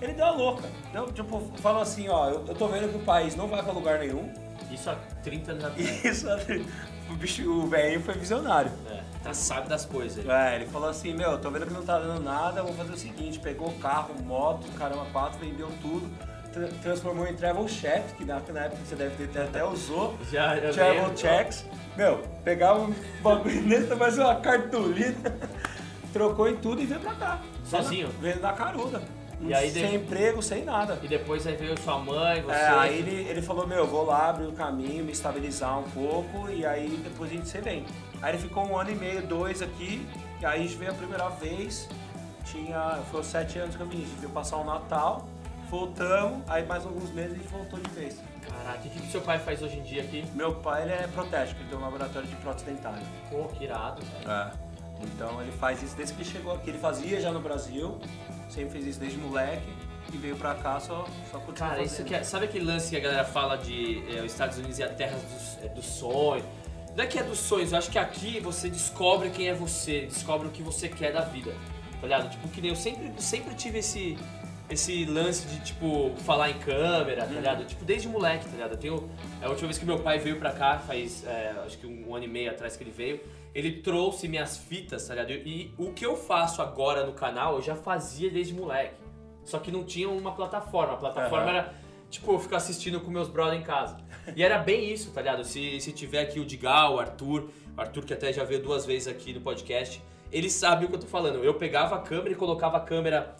[0.00, 0.68] Ele deu a louca.
[0.92, 3.72] Deu, tipo, falou assim, ó, eu, eu tô vendo que o país não vai pra
[3.72, 4.32] lugar nenhum.
[4.70, 6.04] Isso há 30 anos atrás.
[6.04, 6.26] Isso,
[7.08, 8.70] o bicho, o velho foi visionário.
[8.90, 10.28] É, tá sabe das coisas.
[10.28, 10.54] aí.
[10.54, 12.96] É, ele falou assim, meu, tô vendo que não tá dando nada, vou fazer o
[12.96, 16.08] seguinte, pegou carro, moto, caramba, quatro, vendeu tudo,
[16.56, 20.16] tra- transformou em travel checks, que na, na época você deve ter até usou.
[20.30, 21.18] Já, eu Travel lembro.
[21.18, 21.64] checks.
[21.96, 25.14] Meu, pegava um bagulho nesse, mais uma cartolina,
[26.12, 27.40] trocou em tudo e veio pra cá.
[27.64, 28.08] Sozinho?
[28.20, 29.02] Veio da caruda.
[29.38, 30.98] E aí sem de- emprego, sem nada.
[31.02, 32.54] E depois aí veio sua mãe, você.
[32.54, 36.48] É, aí ele, ele falou, meu, vou lá abrir o caminho, me estabilizar um pouco
[36.50, 37.84] e aí depois a gente se vem.
[38.22, 40.06] Aí ele ficou um ano e meio, dois aqui,
[40.40, 41.86] e aí a gente veio a primeira vez,
[42.46, 45.28] tinha, foi sete anos que eu vim, a gente veio passar o Natal,
[45.68, 48.20] voltamos, aí mais alguns meses a gente voltou de vez.
[48.48, 50.24] Caraca, o que, que seu pai faz hoje em dia aqui?
[50.34, 53.02] Meu pai, ele é protético, ele tem um laboratório de prótese dentária.
[53.30, 54.30] Pô, que irado, velho.
[54.30, 54.52] É.
[55.02, 56.70] Então ele faz isso desde que ele chegou aqui.
[56.70, 57.98] Ele fazia já no Brasil,
[58.48, 59.68] sempre fez isso desde moleque
[60.12, 62.96] e veio pra cá só, só continuar Cara, isso que é, sabe aquele lance que
[62.96, 66.44] a galera fala de é, os Estados Unidos e a terra dos, é, dos sonhos?
[66.94, 70.06] Não é que é dos sonhos, eu acho que aqui você descobre quem é você,
[70.06, 71.52] descobre o que você quer da vida,
[72.00, 72.30] tá ligado?
[72.30, 74.16] Tipo, que nem eu sempre, sempre tive esse,
[74.68, 77.64] esse lance de, tipo, falar em câmera, tá ligado?
[77.64, 78.72] Tipo, desde moleque, tá ligado?
[78.72, 79.10] Eu tenho,
[79.40, 82.24] a última vez que meu pai veio pra cá, faz, é, acho que um, ano
[82.24, 83.20] e meio atrás que ele veio,
[83.54, 85.30] ele trouxe minhas fitas, tá ligado?
[85.30, 88.96] E o que eu faço agora no canal, eu já fazia desde moleque.
[89.44, 90.94] Só que não tinha uma plataforma.
[90.94, 91.50] A plataforma Aham.
[91.50, 91.74] era,
[92.10, 93.96] tipo, eu ficar assistindo com meus brothers em casa.
[94.34, 95.44] E era bem isso, tá ligado?
[95.44, 98.84] Se, se tiver aqui o Digal, o Arthur, o Arthur que até já veio duas
[98.84, 100.02] vezes aqui no podcast,
[100.32, 101.44] ele sabe o que eu tô falando.
[101.44, 103.36] Eu pegava a câmera e colocava a câmera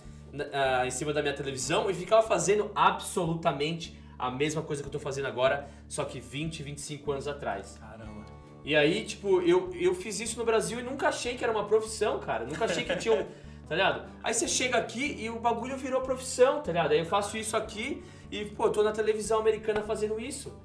[0.52, 4.92] ah, em cima da minha televisão e ficava fazendo absolutamente a mesma coisa que eu
[4.92, 7.78] tô fazendo agora, só que 20, 25 anos atrás.
[7.78, 8.24] Caramba.
[8.64, 11.64] E aí, tipo, eu, eu fiz isso no Brasil e nunca achei que era uma
[11.64, 12.44] profissão, cara.
[12.44, 13.26] Nunca achei que tinha um.
[13.68, 14.02] Tá ligado?
[14.22, 16.92] Aí você chega aqui e o bagulho virou profissão, tá ligado?
[16.92, 20.56] Aí eu faço isso aqui e, pô, tô na televisão americana fazendo isso.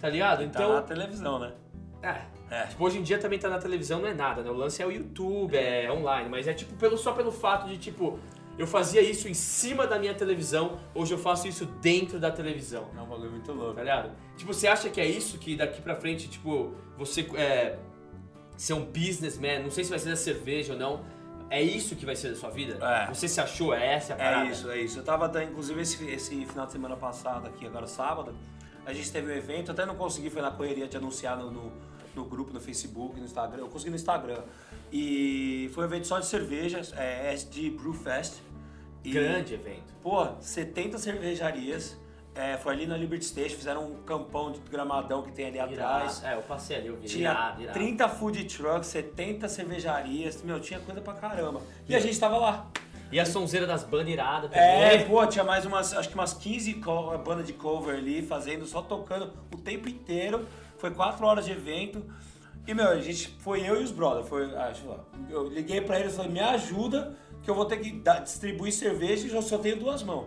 [0.00, 0.38] Tá ligado?
[0.38, 0.72] Tá Então.
[0.72, 1.52] na televisão, né?
[2.02, 2.22] É.
[2.50, 2.66] É.
[2.66, 4.50] Tipo, hoje em dia também tá na televisão, não é nada, né?
[4.50, 7.78] O lance é o YouTube, é online, mas é tipo pelo, só pelo fato de,
[7.78, 8.18] tipo,
[8.58, 12.88] eu fazia isso em cima da minha televisão, hoje eu faço isso dentro da televisão.
[12.96, 13.74] É um bagulho muito louco.
[13.74, 14.10] Tá ligado?
[14.36, 17.78] Tipo, você acha que é isso que daqui pra frente, tipo, você é,
[18.56, 21.04] ser um businessman, não sei se vai ser da cerveja ou não,
[21.50, 22.78] é isso que vai ser da sua vida?
[22.84, 23.06] É.
[23.12, 23.74] Você se achou?
[23.74, 24.46] É essa a parada?
[24.46, 24.98] É isso, é isso.
[25.00, 28.34] Eu tava, dando- inclusive, esse, esse final de semana passado aqui, agora sábado,
[28.86, 31.72] a gente teve um evento, até não consegui, foi na correria de anunciar no, no,
[32.14, 34.38] no grupo, no Facebook, no Instagram, eu consegui no Instagram.
[34.96, 38.34] E foi um evento só de cervejas, é SD Brew Fest.
[39.02, 39.92] E, Grande evento.
[40.00, 41.96] Pô, 70 cervejarias,
[42.32, 46.22] é, foi ali na Liberty Station, fizeram um campão de gramadão que tem ali atrás.
[46.24, 47.08] É, eu passei ali, eu vi.
[47.08, 47.76] Tinha Irado, irado.
[47.78, 51.60] 30 food trucks, 70 cervejarias, meu, tinha coisa pra caramba.
[51.88, 52.68] E a gente tava lá.
[53.10, 55.06] E a sonzeira das bandas irada É, também.
[55.08, 58.80] pô, tinha mais umas, acho que umas 15 co- bandas de cover ali, fazendo, só
[58.80, 60.46] tocando o tempo inteiro.
[60.78, 62.00] Foi 4 horas de evento.
[62.66, 64.98] E, meu, a gente, foi eu e os brothers, foi, acho lá.
[65.28, 68.72] Eu liguei pra eles e falei, me ajuda, que eu vou ter que dar- distribuir
[68.72, 70.26] cerveja e eu só tenho duas mãos.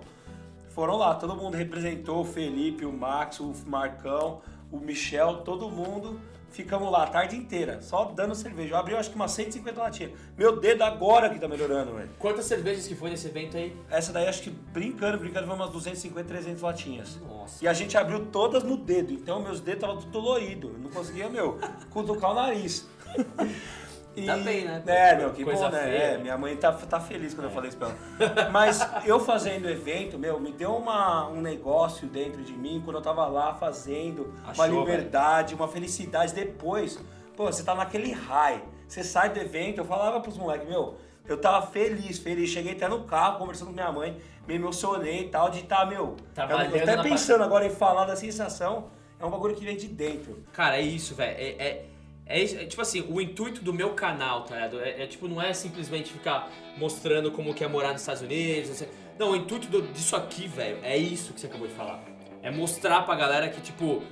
[0.70, 6.20] Foram lá, todo mundo representou, o Felipe, o Max, o Marcão, o Michel, todo mundo.
[6.58, 8.74] Ficamos lá a tarde inteira, só dando cerveja.
[8.74, 10.14] Eu abri, eu acho que umas 150 latinhas.
[10.36, 12.10] Meu dedo agora que tá melhorando, velho.
[12.18, 13.78] Quantas cervejas que foi nesse evento aí?
[13.91, 17.20] Essa daí, acho que brincando, brincando, foi umas 250, 300 latinhas.
[17.22, 17.64] Nossa.
[17.64, 20.74] E a gente abriu todas no dedo, então meus dedos estavam doloridos.
[20.74, 21.60] Eu não conseguia, meu,
[21.91, 22.88] cutucar o nariz.
[24.18, 24.82] E- Tá bem, né?
[24.88, 25.84] É, meu, que Coisa bom, né?
[25.84, 25.97] feia.
[25.97, 28.49] É, minha mãe tá, tá feliz quando eu falei isso pra ela.
[28.51, 32.97] Mas eu fazendo o evento, meu, me deu uma, um negócio dentro de mim quando
[32.97, 36.34] eu tava lá fazendo, uma Achou, liberdade, uma felicidade.
[36.34, 36.99] Depois,
[37.36, 38.63] pô, você tá naquele high.
[38.88, 40.95] Você sai do evento, eu falava pros moleques, meu,
[41.28, 42.49] eu tava feliz, feliz.
[42.49, 45.86] Cheguei até no carro conversando com minha mãe, me emocionei e tal, de estar, tá,
[45.86, 46.15] meu.
[46.34, 48.89] Trabalhando eu, até pensando agora em falar da sensação,
[49.20, 50.43] é um bagulho que vem de dentro.
[50.53, 51.38] Cara, é isso, velho.
[51.38, 51.86] É, é,
[52.30, 54.82] é, é, tipo assim, o intuito do meu canal, tá ligado?
[54.82, 58.84] É, é, tipo, não é simplesmente ficar mostrando como que é morar nos Estados Unidos.
[59.18, 62.04] Não, o intuito do, disso aqui, velho, é isso que você acabou de falar.
[62.44, 64.04] É mostrar pra galera que, tipo,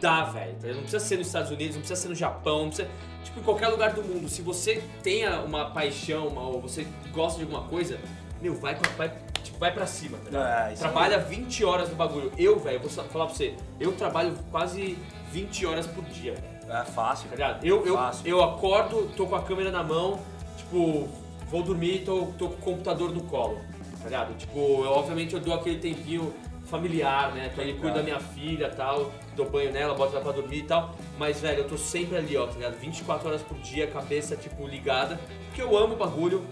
[0.00, 0.54] dá, velho.
[0.54, 0.68] Tá?
[0.68, 2.88] Não precisa ser nos Estados Unidos, não precisa ser no Japão, não precisa.
[3.24, 4.28] Tipo, em qualquer lugar do mundo.
[4.28, 7.98] Se você tenha uma paixão, uma, ou você gosta de alguma coisa,
[8.40, 9.12] meu, vai, vai,
[9.42, 12.32] tipo, vai pra cima, tá é, Trabalha é 20 horas no bagulho.
[12.38, 14.98] Eu, velho, vou falar pra você, eu trabalho quase
[15.30, 16.34] 20 horas por dia,
[16.80, 17.28] É fácil.
[17.28, 17.64] Tá ligado?
[17.64, 18.26] Eu, eu, fácil.
[18.26, 20.20] eu acordo, tô com a câmera na mão,
[20.56, 21.08] tipo,
[21.48, 23.60] vou dormir, tô, tô com o computador no colo,
[23.98, 24.36] tá ligado?
[24.38, 26.32] Tipo, eu, obviamente eu dou aquele tempinho
[26.64, 27.50] familiar, né?
[27.52, 30.60] Então ele cuida da minha filha e tal, dou banho nela, boto ela pra dormir
[30.60, 30.94] e tal.
[31.18, 32.78] Mas, velho, eu tô sempre ali, ó, tá ligado?
[32.78, 35.20] 24 horas por dia, cabeça, tipo, ligada.
[35.48, 36.42] Porque eu amo o bagulho,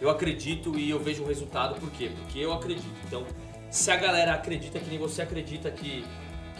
[0.00, 1.74] eu acredito e eu vejo o resultado.
[1.80, 2.12] Por quê?
[2.20, 2.94] Porque eu acredito.
[3.04, 3.26] Então,
[3.68, 6.04] se a galera acredita que nem você acredita que,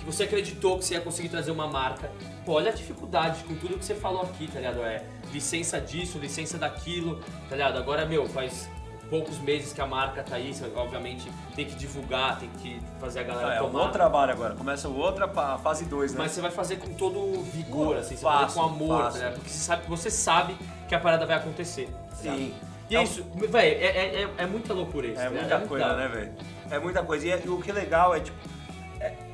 [0.03, 2.11] que você acreditou que você ia conseguir trazer uma marca,
[2.45, 4.83] pô, olha a dificuldade com tudo que você falou aqui, tá ligado?
[4.83, 7.79] É licença disso, licença daquilo, tá ligado?
[7.79, 8.69] Agora, meu, faz
[9.09, 13.21] poucos meses que a marca tá aí, você, obviamente tem que divulgar, tem que fazer
[13.21, 13.71] a galera ah, é, tomar.
[13.71, 15.29] É um outro trabalho agora, começa outra
[15.59, 16.19] fase 2, né?
[16.19, 19.31] Mas você vai fazer com todo vigor, assim, você vai fazer com amor, né?
[19.31, 20.57] Porque você sabe, você sabe
[20.89, 21.89] que a parada vai acontecer.
[22.15, 22.55] Sim.
[22.91, 25.21] E é, é isso, velho, é, é, é, é, muita loucura isso.
[25.21, 25.41] É né?
[25.41, 26.33] muita é coisa, né, velho?
[26.71, 27.27] É muita coisa.
[27.27, 28.62] E, o que é legal é, tipo, é,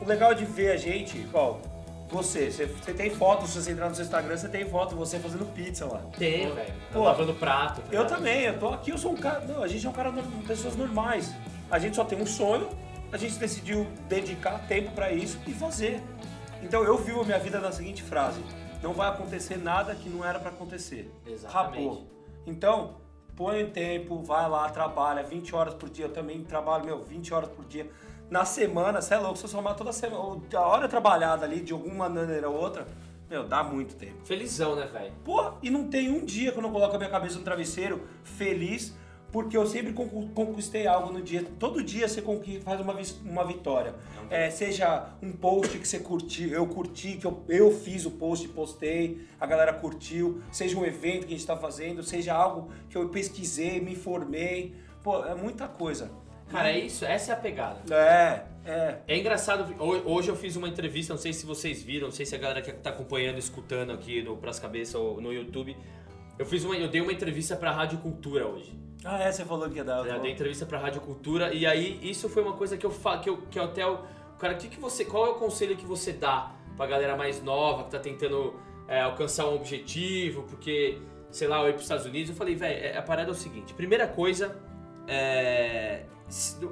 [0.09, 1.61] legal de ver a gente, igual,
[2.11, 5.19] você, você, você tem foto, se você entrar no seu Instagram, você tem foto você
[5.19, 6.01] fazendo pizza lá.
[6.17, 6.75] Tem, velho.
[6.95, 7.83] Lavando prato.
[7.83, 9.41] Tá eu também, eu tô aqui, eu sou um cara.
[9.41, 11.33] Não, a gente é um cara de pessoas normais.
[11.71, 12.69] A gente só tem um sonho,
[13.13, 16.03] a gente decidiu dedicar tempo para isso e fazer.
[16.63, 18.43] Então eu vivo a minha vida na seguinte frase:
[18.83, 21.13] não vai acontecer nada que não era para acontecer.
[21.27, 21.85] Exatamente.
[21.85, 22.07] Rapou.
[22.47, 22.97] Então,
[23.37, 26.07] põe tempo, vai lá, trabalha 20 horas por dia.
[26.07, 27.87] Eu também trabalho, meu, 20 horas por dia
[28.31, 31.73] na semana, você é louco, se eu somar toda semana, a hora trabalhada ali de
[31.73, 32.87] alguma maneira ou outra,
[33.29, 34.25] meu, dá muito tempo.
[34.25, 35.13] Felizão, né, velho?
[35.25, 38.03] Pô, e não tem um dia que eu não coloco a minha cabeça no travesseiro
[38.25, 38.95] feliz,
[39.31, 41.47] porque eu sempre conquistei algo no dia.
[41.59, 42.23] Todo dia você
[42.63, 43.95] faz uma, uma vitória.
[44.31, 48.49] É, seja um post que você curtiu, eu curti, que eu, eu fiz o post,
[48.49, 52.97] postei, a galera curtiu, seja um evento que a gente está fazendo, seja algo que
[52.97, 54.75] eu pesquisei, me informei.
[55.03, 56.11] Pô, é muita coisa.
[56.51, 57.95] Cara, é isso, essa é a pegada.
[57.95, 58.99] É, é.
[59.07, 62.35] É engraçado, hoje eu fiz uma entrevista, não sei se vocês viram, não sei se
[62.35, 65.77] a galera que tá acompanhando, escutando aqui no Pras Cabeças ou no YouTube.
[66.39, 68.79] Eu fiz uma, eu dei uma entrevista pra Rádio Cultura hoje.
[69.05, 70.07] Ah, é, você falou que ia dar.
[70.07, 73.21] Eu dei entrevista pra Rádio Cultura e aí isso foi uma coisa que eu falo,
[73.21, 74.01] que eu, que eu até o
[74.39, 77.85] cara, que que você, qual é o conselho que você dá pra galera mais nova
[77.85, 78.55] que tá tentando
[78.87, 80.99] é, alcançar um objetivo, porque
[81.31, 83.35] sei lá, eu ir pros Estados Unidos, eu falei, velho, é, a parada é o
[83.35, 84.57] seguinte, primeira coisa
[85.07, 86.05] é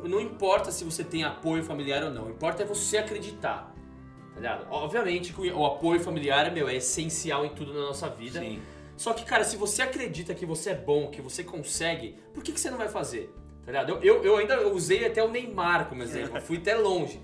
[0.05, 3.75] não importa se você tem apoio familiar ou não, importa é você acreditar.
[4.35, 4.67] Tá ligado?
[4.71, 8.39] Obviamente que o apoio familiar meu, é essencial em tudo na nossa vida.
[8.41, 8.61] Sim.
[8.97, 12.53] Só que, cara, se você acredita que você é bom, que você consegue, por que,
[12.53, 13.35] que você não vai fazer?
[13.65, 13.91] Tá ligado?
[13.91, 17.21] Eu, eu, eu ainda usei até o Neymar como exemplo, fui até longe.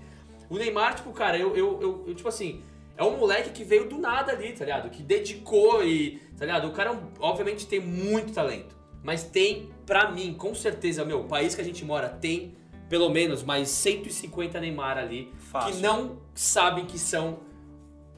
[0.49, 2.63] O Neymar, tipo, cara, eu, eu, eu, eu, tipo assim,
[2.97, 4.89] é um moleque que veio do nada ali, tá ligado?
[4.89, 6.67] Que dedicou e, tá ligado?
[6.67, 8.75] O cara, obviamente, tem muito talento.
[9.03, 12.55] Mas tem, pra mim, com certeza, meu, o país que a gente mora tem
[12.89, 15.73] pelo menos mais 150 Neymar ali Fácil.
[15.73, 17.39] que não sabem que são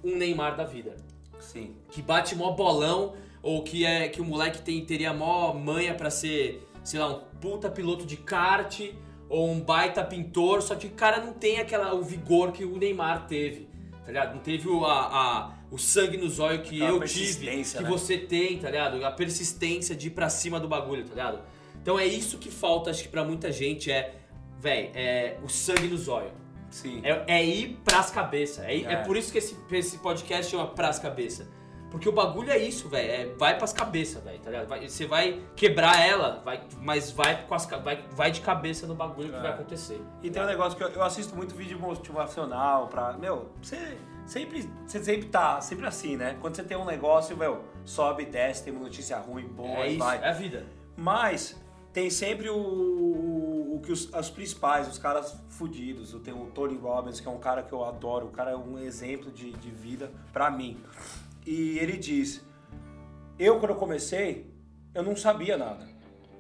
[0.04, 0.96] um Neymar da vida.
[1.40, 1.76] Sim.
[1.90, 6.10] Que bate mó bolão ou que é que o moleque tem teria mó manha para
[6.10, 8.82] ser, sei lá, um puta piloto de kart
[9.30, 12.78] ou um baita pintor, só que o cara não tem aquela o vigor que o
[12.78, 13.68] Neymar teve.
[14.02, 14.36] Tá ligado?
[14.36, 17.90] Não teve o, a, a o sangue nos olhos que Aquela eu tive, que né?
[17.90, 19.04] você tem, tá ligado?
[19.04, 21.40] A persistência de ir pra cima do bagulho, tá ligado?
[21.82, 24.16] Então é isso que falta, acho que pra muita gente é,
[24.60, 26.32] velho, é o sangue nos olhos.
[26.70, 27.02] Sim.
[27.04, 28.66] É, é ir pras cabeças.
[28.66, 28.84] É, é.
[28.84, 31.48] é, por isso que esse, esse podcast chama Pras Cabeça.
[31.90, 33.10] Porque o bagulho é isso, velho.
[33.10, 34.68] É, vai pras cabeças, velho, tá ligado?
[34.68, 38.94] Vai, você vai quebrar ela, vai, mas vai, com as, vai, vai de cabeça no
[38.94, 39.54] bagulho que vai é.
[39.54, 40.02] acontecer.
[40.22, 43.14] E tem um negócio que eu, eu assisto muito vídeo motivacional pra.
[43.14, 43.96] Meu, você
[44.26, 46.38] sempre, você sempre tá sempre assim, né?
[46.42, 50.00] Quando você tem um negócio, meu, sobe, desce, tem uma notícia ruim, boa, é isso,
[50.00, 50.18] vai.
[50.22, 50.66] É a vida.
[50.98, 51.56] Mas
[51.94, 56.12] tem sempre o, o, o que os, os, principais, os caras fudidos.
[56.12, 58.56] Eu tenho o Tony Robbins, que é um cara que eu adoro, o cara é
[58.58, 60.78] um exemplo de, de vida para mim.
[61.46, 62.46] E ele diz:
[63.38, 64.50] Eu, quando eu comecei,
[64.94, 65.88] eu não sabia nada.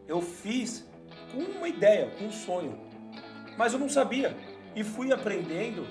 [0.07, 0.88] Eu fiz
[1.31, 2.79] com uma ideia, com um sonho.
[3.57, 4.36] Mas eu não sabia.
[4.75, 5.86] E fui aprendendo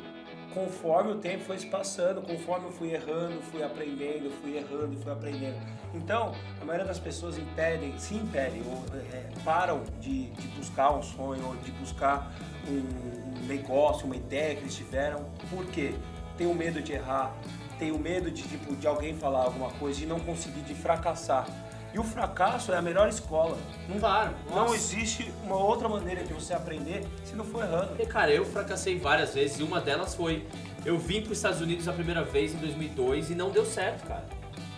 [0.55, 5.13] conforme o tempo foi se passando, conforme eu fui errando, fui aprendendo, fui errando fui
[5.13, 5.59] aprendendo.
[5.93, 11.03] Então, a maioria das pessoas impedem, se impedem, ou é, param de, de, buscar um
[11.03, 12.33] sonho, ou de buscar
[12.69, 15.27] um, um negócio, uma ideia que eles tiveram.
[15.51, 15.95] Por quê?
[16.39, 17.35] Tem o medo de errar,
[17.79, 21.47] tem o medo de, tipo, de alguém falar alguma coisa, de não conseguir, de fracassar.
[21.95, 23.57] E o fracasso é a melhor escola.
[23.89, 27.95] Não, claro, não existe uma outra maneira de você aprender se não for errando.
[28.03, 30.45] E, cara, eu fracassei várias vezes e uma delas foi
[30.85, 34.07] eu vim para os Estados Unidos a primeira vez em 2002 e não deu certo,
[34.07, 34.27] cara.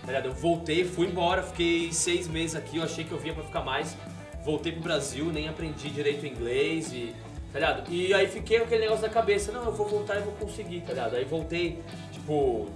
[0.05, 3.43] Tá eu voltei, fui embora, fiquei seis meses aqui, eu achei que eu vinha para
[3.43, 3.97] ficar mais.
[4.45, 7.13] Voltei pro Brasil, nem aprendi direito inglês e
[7.51, 7.91] tá ligado?
[7.91, 10.83] E aí fiquei com aquele negócio na cabeça, não, eu vou voltar e vou conseguir,
[10.83, 11.17] tá ligado?
[11.17, 12.69] Aí voltei, tipo,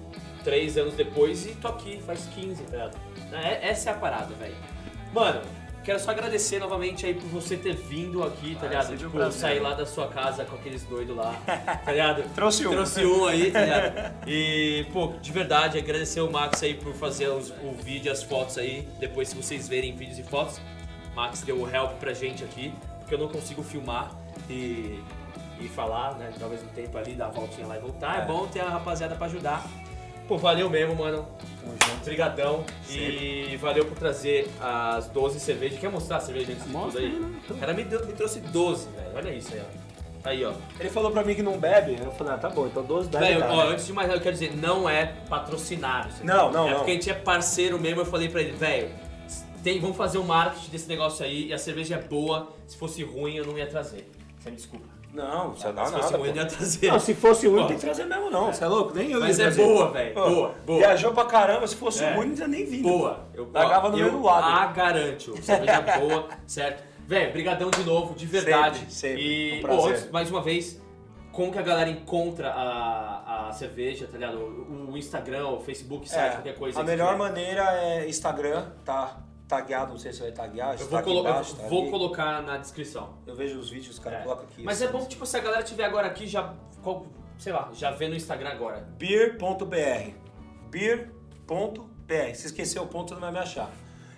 [0.43, 2.99] três anos depois e tô aqui, faz 15, tá ligado?
[3.33, 4.55] É, essa é a parada, velho.
[5.13, 5.43] Mano,
[5.85, 8.97] quero só agradecer novamente aí por você ter vindo aqui, tá ah, ligado?
[8.97, 11.35] Tipo, um sair lá da sua casa com aqueles doidos lá,
[11.85, 12.23] tá ligado?
[12.35, 12.71] Trouxe um.
[12.71, 14.21] Trouxe um aí, tá ligado?
[14.27, 18.23] E, pô, de verdade, agradecer o Max aí por fazer os, o vídeo e as
[18.23, 18.87] fotos aí.
[18.99, 20.61] Depois, se vocês verem vídeos e fotos,
[21.15, 24.11] Max deu o help pra gente aqui, porque eu não consigo filmar
[24.49, 25.03] e,
[25.61, 26.33] e falar, né?
[26.41, 28.21] Ao mesmo tempo ali, dar a voltinha lá e voltar.
[28.21, 29.67] É, é bom ter a rapaziada pra ajudar.
[30.31, 31.27] Pô, valeu mesmo, mano.
[32.01, 32.65] Obrigadão.
[32.89, 35.81] E valeu por trazer as 12 cervejas.
[35.81, 37.09] Quer mostrar a cerveja antes de tudo aí?
[37.09, 37.41] Né?
[37.51, 39.11] O cara me, deu, me trouxe 12, velho.
[39.17, 40.29] Olha isso aí, ó.
[40.29, 40.53] Aí, ó.
[40.79, 43.25] Ele falou pra mim que não bebe, eu falei, ah, tá bom, então 12 bebe.
[43.25, 46.15] Velho, ó, antes de mais nada, eu quero dizer, não é patrocinado.
[46.23, 46.77] Não, não, É não.
[46.77, 48.89] porque a gente é parceiro mesmo, eu falei pra ele, velho,
[49.65, 53.03] tem, vamos fazer o marketing desse negócio aí, e a cerveja é boa, se fosse
[53.03, 54.09] ruim eu não ia trazer.
[54.39, 54.87] Você me desculpa.
[55.13, 56.03] Não, você dá se nada.
[56.05, 56.87] Se fosse ruim, ia trazer.
[56.93, 58.53] Não, se fosse ruim, não tem que trazer mesmo, não.
[58.53, 58.95] Você é louco?
[58.95, 59.65] Nem eu Mas ia é trazer.
[59.65, 60.15] boa, velho.
[60.15, 60.79] Boa, boa.
[60.79, 62.15] Viajou pra caramba, se fosse É.
[62.15, 62.83] ruim, não tinha nem vindo.
[62.89, 63.27] Boa.
[63.35, 64.45] Eu Pagava no eu mesmo lado.
[64.47, 65.43] A garanto.
[65.43, 66.85] Cerveja boa, certo?
[67.07, 68.79] Velho, brigadão de novo, de verdade.
[68.79, 69.23] Sempre, sempre.
[69.23, 69.83] E, Um prazer.
[69.83, 70.81] pô, antes, mais uma vez,
[71.33, 74.37] como que a galera encontra a, a cerveja, tá ligado?
[74.39, 76.81] O, o Instagram, o Facebook, site, É, qualquer coisa.
[76.81, 79.17] a melhor maneira é Instagram, tá
[79.51, 82.43] tagueado, não sei se vai taguear, Eu está vou, aqui colo- embaixo, tá vou colocar
[82.43, 83.15] na descrição.
[83.27, 84.23] Eu vejo os vídeos, os caras É.
[84.23, 84.63] colocam aqui.
[84.63, 86.55] Mas é bom que, tipo, se a galera tiver agora aqui, já,
[87.39, 88.89] sei lá, já vê no Instagram agora.
[88.97, 90.15] beer.br.
[90.71, 92.35] Beer.br.
[92.35, 93.71] Se esquecer o ponto, você não vai me achar.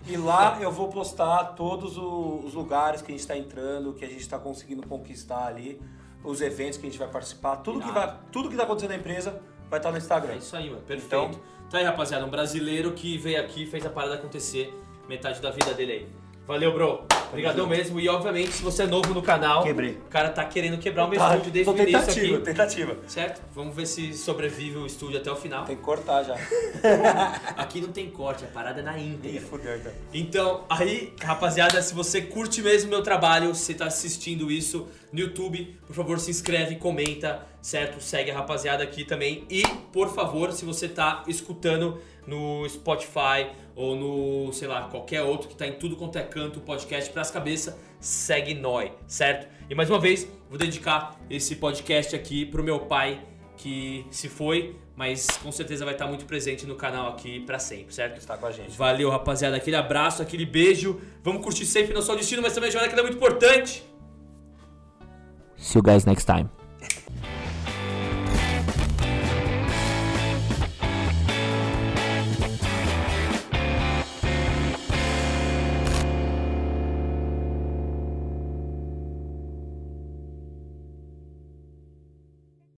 [0.07, 4.07] E lá eu vou postar todos os lugares que a gente está entrando, que a
[4.07, 5.81] gente está conseguindo conquistar ali,
[6.23, 8.97] os eventos que a gente vai participar, tudo que vai, tudo que tá acontecendo na
[8.97, 10.35] empresa vai estar no É Instagram.
[10.35, 10.81] isso aí, mano.
[10.81, 11.05] Perfeito.
[11.07, 14.71] Então- Então, aí, rapaziada, um brasileiro que veio aqui e fez a parada acontecer
[15.07, 16.07] metade da vida dele aí.
[16.45, 17.05] Valeu, bro.
[17.29, 18.01] Obrigadão mesmo.
[18.01, 19.91] E, obviamente, se você é novo no canal, Quebrei.
[19.93, 22.43] o cara tá querendo quebrar o meu Tá, estúdio desde o início tentativa, aqui.
[22.45, 22.97] tentativa.
[23.07, 23.41] Certo?
[23.55, 25.63] Vamos ver se sobrevive o estúdio até o final.
[25.63, 26.35] Tem que cortar já.
[27.55, 29.39] Aqui não tem corte, a parada é na Ih, íntegra.
[29.41, 29.91] fudeu então.
[30.13, 35.79] Então, aí, rapaziada, se você curte mesmo meu trabalho, se tá assistindo isso no YouTube,
[35.87, 38.01] por favor, se inscreve, comenta, certo?
[38.01, 39.45] Segue a rapaziada aqui também.
[39.49, 45.47] E, por favor, se você tá escutando no Spotify ou no, sei lá, qualquer outro
[45.47, 49.47] que tá em tudo quanto é canto, podcast pras cabeças, segue nós, certo?
[49.69, 53.21] E mais uma vez, vou dedicar esse podcast aqui pro meu pai,
[53.55, 57.95] que se foi, mas com certeza vai estar muito presente no canal aqui pra sempre,
[57.95, 58.17] certo?
[58.17, 58.77] Está com a gente.
[58.77, 59.55] Valeu, rapaziada.
[59.55, 60.99] Aquele abraço, aquele beijo.
[61.23, 63.85] Vamos curtir sempre não só o destino, mas também a jornada que é muito importante.
[65.55, 66.62] See you guys next time.